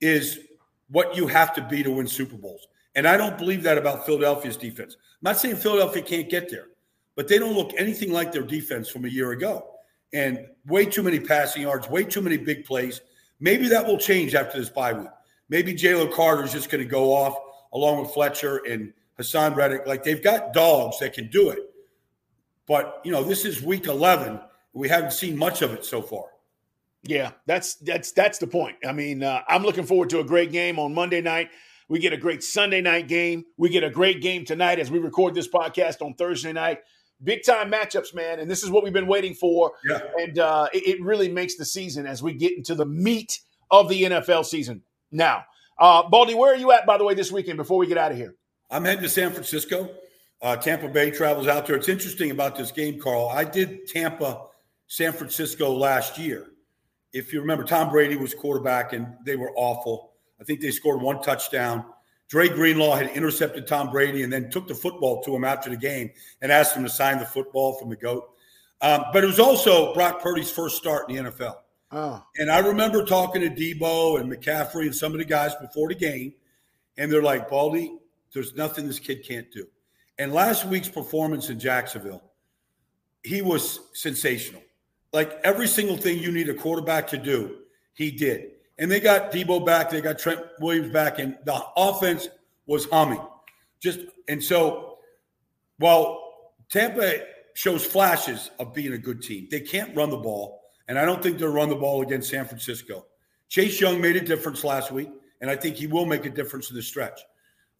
is 0.00 0.40
what 0.88 1.16
you 1.16 1.26
have 1.26 1.54
to 1.54 1.62
be 1.62 1.82
to 1.82 1.90
win 1.90 2.06
Super 2.06 2.36
Bowls. 2.36 2.66
And 2.94 3.06
I 3.06 3.16
don't 3.16 3.38
believe 3.38 3.62
that 3.62 3.78
about 3.78 4.06
Philadelphia's 4.06 4.56
defense. 4.56 4.96
I'm 4.98 5.32
not 5.32 5.38
saying 5.38 5.56
Philadelphia 5.56 6.02
can't 6.02 6.28
get 6.28 6.50
there, 6.50 6.68
but 7.14 7.28
they 7.28 7.38
don't 7.38 7.54
look 7.54 7.72
anything 7.76 8.12
like 8.12 8.32
their 8.32 8.42
defense 8.42 8.88
from 8.88 9.04
a 9.04 9.08
year 9.08 9.32
ago. 9.32 9.68
And 10.12 10.46
way 10.66 10.86
too 10.86 11.02
many 11.02 11.20
passing 11.20 11.62
yards, 11.62 11.88
way 11.88 12.04
too 12.04 12.22
many 12.22 12.36
big 12.36 12.64
plays. 12.64 13.00
Maybe 13.40 13.68
that 13.68 13.86
will 13.86 13.98
change 13.98 14.34
after 14.34 14.58
this 14.58 14.70
bye 14.70 14.92
week. 14.92 15.08
Maybe 15.48 15.74
Jalen 15.74 16.12
Carter 16.12 16.44
is 16.44 16.52
just 16.52 16.70
going 16.70 16.82
to 16.82 16.90
go 16.90 17.12
off 17.12 17.36
along 17.72 18.00
with 18.00 18.10
Fletcher 18.12 18.58
and 18.68 18.92
Haason 19.18 19.54
Reddick. 19.54 19.86
Like 19.86 20.02
they've 20.02 20.22
got 20.22 20.52
dogs 20.52 20.98
that 21.00 21.12
can 21.12 21.28
do 21.28 21.50
it. 21.50 21.60
But, 22.66 23.00
you 23.04 23.12
know, 23.12 23.22
this 23.22 23.44
is 23.44 23.62
week 23.62 23.86
11. 23.86 24.40
We 24.72 24.88
haven't 24.88 25.12
seen 25.12 25.36
much 25.36 25.62
of 25.62 25.72
it 25.72 25.84
so 25.84 26.02
far. 26.02 26.24
Yeah, 27.04 27.32
that's 27.46 27.76
that's 27.76 28.12
that's 28.12 28.38
the 28.38 28.46
point. 28.46 28.76
I 28.86 28.92
mean, 28.92 29.22
uh, 29.22 29.42
I'm 29.48 29.62
looking 29.62 29.84
forward 29.84 30.10
to 30.10 30.20
a 30.20 30.24
great 30.24 30.52
game 30.52 30.78
on 30.78 30.94
Monday 30.94 31.20
night. 31.20 31.50
We 31.88 31.98
get 31.98 32.12
a 32.12 32.18
great 32.18 32.42
Sunday 32.42 32.80
night 32.80 33.08
game. 33.08 33.44
We 33.56 33.70
get 33.70 33.82
a 33.82 33.90
great 33.90 34.20
game 34.20 34.44
tonight 34.44 34.78
as 34.78 34.90
we 34.90 34.98
record 34.98 35.34
this 35.34 35.48
podcast 35.48 36.02
on 36.02 36.14
Thursday 36.14 36.52
night. 36.52 36.80
big 37.22 37.42
time 37.44 37.72
matchups, 37.72 38.14
man. 38.14 38.40
And 38.40 38.50
this 38.50 38.62
is 38.62 38.70
what 38.70 38.84
we've 38.84 38.92
been 38.92 39.06
waiting 39.06 39.34
for. 39.34 39.72
Yeah. 39.88 40.00
And 40.18 40.38
uh, 40.38 40.68
it, 40.72 40.86
it, 40.86 41.02
really 41.02 41.30
makes 41.30 41.56
the 41.56 41.64
season 41.64 42.06
as 42.06 42.22
we 42.22 42.34
get 42.34 42.56
into 42.56 42.74
the 42.74 42.84
meat 42.84 43.40
of 43.70 43.88
the 43.88 44.02
NFL 44.02 44.44
season. 44.44 44.82
Now, 45.10 45.44
uh, 45.78 46.06
Baldy, 46.08 46.34
where 46.34 46.52
are 46.52 46.56
you 46.56 46.72
at, 46.72 46.84
by 46.84 46.98
the 46.98 47.04
way, 47.04 47.14
this 47.14 47.32
weekend 47.32 47.56
before 47.56 47.78
we 47.78 47.86
get 47.86 47.96
out 47.96 48.12
of 48.12 48.18
here? 48.18 48.34
I'm 48.70 48.84
heading 48.84 49.02
to 49.02 49.08
San 49.08 49.32
Francisco. 49.32 49.88
Uh, 50.42 50.56
Tampa 50.56 50.88
Bay 50.88 51.10
travels 51.10 51.48
out 51.48 51.66
there. 51.66 51.76
It's 51.76 51.88
interesting 51.88 52.30
about 52.30 52.54
this 52.54 52.70
game, 52.70 53.00
Carl. 53.00 53.28
I 53.28 53.44
did 53.44 53.86
Tampa, 53.88 54.42
San 54.86 55.12
Francisco 55.12 55.72
last 55.72 56.18
year. 56.18 56.48
If 57.12 57.32
you 57.32 57.40
remember, 57.40 57.64
Tom 57.64 57.90
Brady 57.90 58.16
was 58.16 58.34
quarterback 58.34 58.92
and 58.92 59.14
they 59.24 59.36
were 59.36 59.52
awful. 59.56 60.12
I 60.40 60.44
think 60.44 60.60
they 60.60 60.70
scored 60.70 61.00
one 61.00 61.22
touchdown. 61.22 61.84
Dre 62.28 62.48
Greenlaw 62.48 62.96
had 62.96 63.08
intercepted 63.10 63.66
Tom 63.66 63.90
Brady 63.90 64.22
and 64.22 64.32
then 64.32 64.50
took 64.50 64.68
the 64.68 64.74
football 64.74 65.22
to 65.22 65.34
him 65.34 65.44
after 65.44 65.70
the 65.70 65.76
game 65.76 66.10
and 66.42 66.52
asked 66.52 66.76
him 66.76 66.82
to 66.84 66.90
sign 66.90 67.18
the 67.18 67.24
football 67.24 67.78
from 67.78 67.88
the 67.88 67.96
GOAT. 67.96 68.28
Um, 68.80 69.04
but 69.12 69.24
it 69.24 69.26
was 69.26 69.40
also 69.40 69.94
Brock 69.94 70.20
Purdy's 70.22 70.50
first 70.50 70.76
start 70.76 71.08
in 71.08 71.24
the 71.24 71.30
NFL. 71.30 71.56
Oh. 71.90 72.22
And 72.36 72.50
I 72.50 72.58
remember 72.58 73.04
talking 73.04 73.40
to 73.40 73.48
Deebo 73.48 74.20
and 74.20 74.30
McCaffrey 74.30 74.82
and 74.82 74.94
some 74.94 75.12
of 75.12 75.18
the 75.18 75.24
guys 75.24 75.54
before 75.54 75.88
the 75.88 75.94
game, 75.94 76.34
and 76.98 77.10
they're 77.10 77.22
like, 77.22 77.48
Baldy, 77.48 77.96
there's 78.34 78.54
nothing 78.54 78.86
this 78.86 78.98
kid 78.98 79.24
can't 79.26 79.50
do. 79.50 79.66
And 80.18 80.32
last 80.32 80.66
week's 80.66 80.88
performance 80.88 81.48
in 81.48 81.58
Jacksonville, 81.58 82.22
he 83.22 83.40
was 83.40 83.80
sensational. 83.94 84.62
Like 85.12 85.40
every 85.44 85.68
single 85.68 85.96
thing 85.96 86.18
you 86.18 86.30
need 86.30 86.48
a 86.48 86.54
quarterback 86.54 87.08
to 87.08 87.18
do, 87.18 87.58
he 87.94 88.10
did. 88.10 88.52
And 88.78 88.90
they 88.90 89.00
got 89.00 89.32
Deebo 89.32 89.64
back, 89.64 89.90
they 89.90 90.00
got 90.00 90.18
Trent 90.18 90.40
Williams 90.60 90.92
back, 90.92 91.18
and 91.18 91.36
the 91.44 91.60
offense 91.76 92.28
was 92.66 92.84
humming. 92.86 93.20
Just 93.80 94.00
and 94.28 94.42
so 94.42 94.98
while 95.78 96.22
Tampa 96.70 97.20
shows 97.54 97.84
flashes 97.84 98.50
of 98.58 98.74
being 98.74 98.92
a 98.92 98.98
good 98.98 99.22
team, 99.22 99.48
they 99.50 99.60
can't 99.60 99.96
run 99.96 100.10
the 100.10 100.16
ball. 100.16 100.62
And 100.86 100.98
I 100.98 101.04
don't 101.04 101.22
think 101.22 101.38
they'll 101.38 101.52
run 101.52 101.68
the 101.68 101.76
ball 101.76 102.02
against 102.02 102.30
San 102.30 102.44
Francisco. 102.44 103.06
Chase 103.48 103.80
Young 103.80 104.00
made 104.00 104.16
a 104.16 104.20
difference 104.20 104.62
last 104.64 104.92
week, 104.92 105.10
and 105.40 105.50
I 105.50 105.56
think 105.56 105.76
he 105.76 105.86
will 105.86 106.06
make 106.06 106.26
a 106.26 106.30
difference 106.30 106.70
in 106.70 106.76
the 106.76 106.82
stretch. 106.82 107.20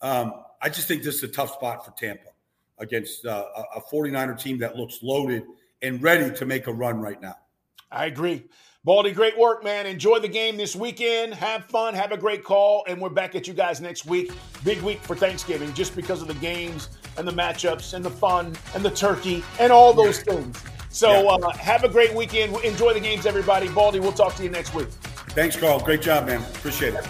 Um, 0.00 0.32
I 0.60 0.68
just 0.68 0.88
think 0.88 1.02
this 1.02 1.16
is 1.16 1.22
a 1.24 1.28
tough 1.28 1.52
spot 1.52 1.84
for 1.84 1.92
Tampa 1.92 2.30
against 2.78 3.26
uh, 3.26 3.44
a 3.76 3.80
49er 3.80 4.40
team 4.40 4.58
that 4.58 4.76
looks 4.76 5.00
loaded 5.02 5.44
and 5.82 6.02
ready 6.02 6.34
to 6.34 6.46
make 6.46 6.66
a 6.66 6.72
run 6.72 7.00
right 7.00 7.20
now. 7.20 7.36
I 7.90 8.06
agree. 8.06 8.44
Baldy, 8.84 9.12
great 9.12 9.36
work, 9.36 9.64
man. 9.64 9.86
Enjoy 9.86 10.18
the 10.18 10.28
game 10.28 10.56
this 10.56 10.74
weekend. 10.76 11.34
Have 11.34 11.64
fun. 11.64 11.94
Have 11.94 12.12
a 12.12 12.16
great 12.16 12.44
call. 12.44 12.84
And 12.86 13.00
we're 13.00 13.08
back 13.10 13.34
at 13.34 13.46
you 13.46 13.52
guys 13.52 13.80
next 13.80 14.06
week. 14.06 14.32
Big 14.64 14.80
week 14.82 15.00
for 15.02 15.16
Thanksgiving 15.16 15.74
just 15.74 15.96
because 15.96 16.22
of 16.22 16.28
the 16.28 16.34
games 16.34 16.88
and 17.16 17.26
the 17.26 17.32
matchups 17.32 17.94
and 17.94 18.04
the 18.04 18.10
fun 18.10 18.56
and 18.74 18.84
the 18.84 18.90
turkey 18.90 19.42
and 19.58 19.72
all 19.72 19.92
those 19.92 20.22
things. 20.22 20.62
So 20.90 21.10
yeah. 21.10 21.46
uh, 21.46 21.50
have 21.56 21.84
a 21.84 21.88
great 21.88 22.14
weekend. 22.14 22.56
Enjoy 22.64 22.94
the 22.94 23.00
games, 23.00 23.26
everybody. 23.26 23.68
Baldy, 23.68 24.00
we'll 24.00 24.12
talk 24.12 24.34
to 24.36 24.42
you 24.42 24.50
next 24.50 24.74
week. 24.74 24.88
Thanks, 25.30 25.56
Carl. 25.56 25.80
Great 25.80 26.00
job, 26.00 26.26
man. 26.26 26.40
Appreciate 26.40 26.94
it. 26.94 27.04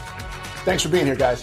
Thanks 0.64 0.82
for 0.82 0.88
being 0.88 1.06
here, 1.06 1.16
guys. 1.16 1.42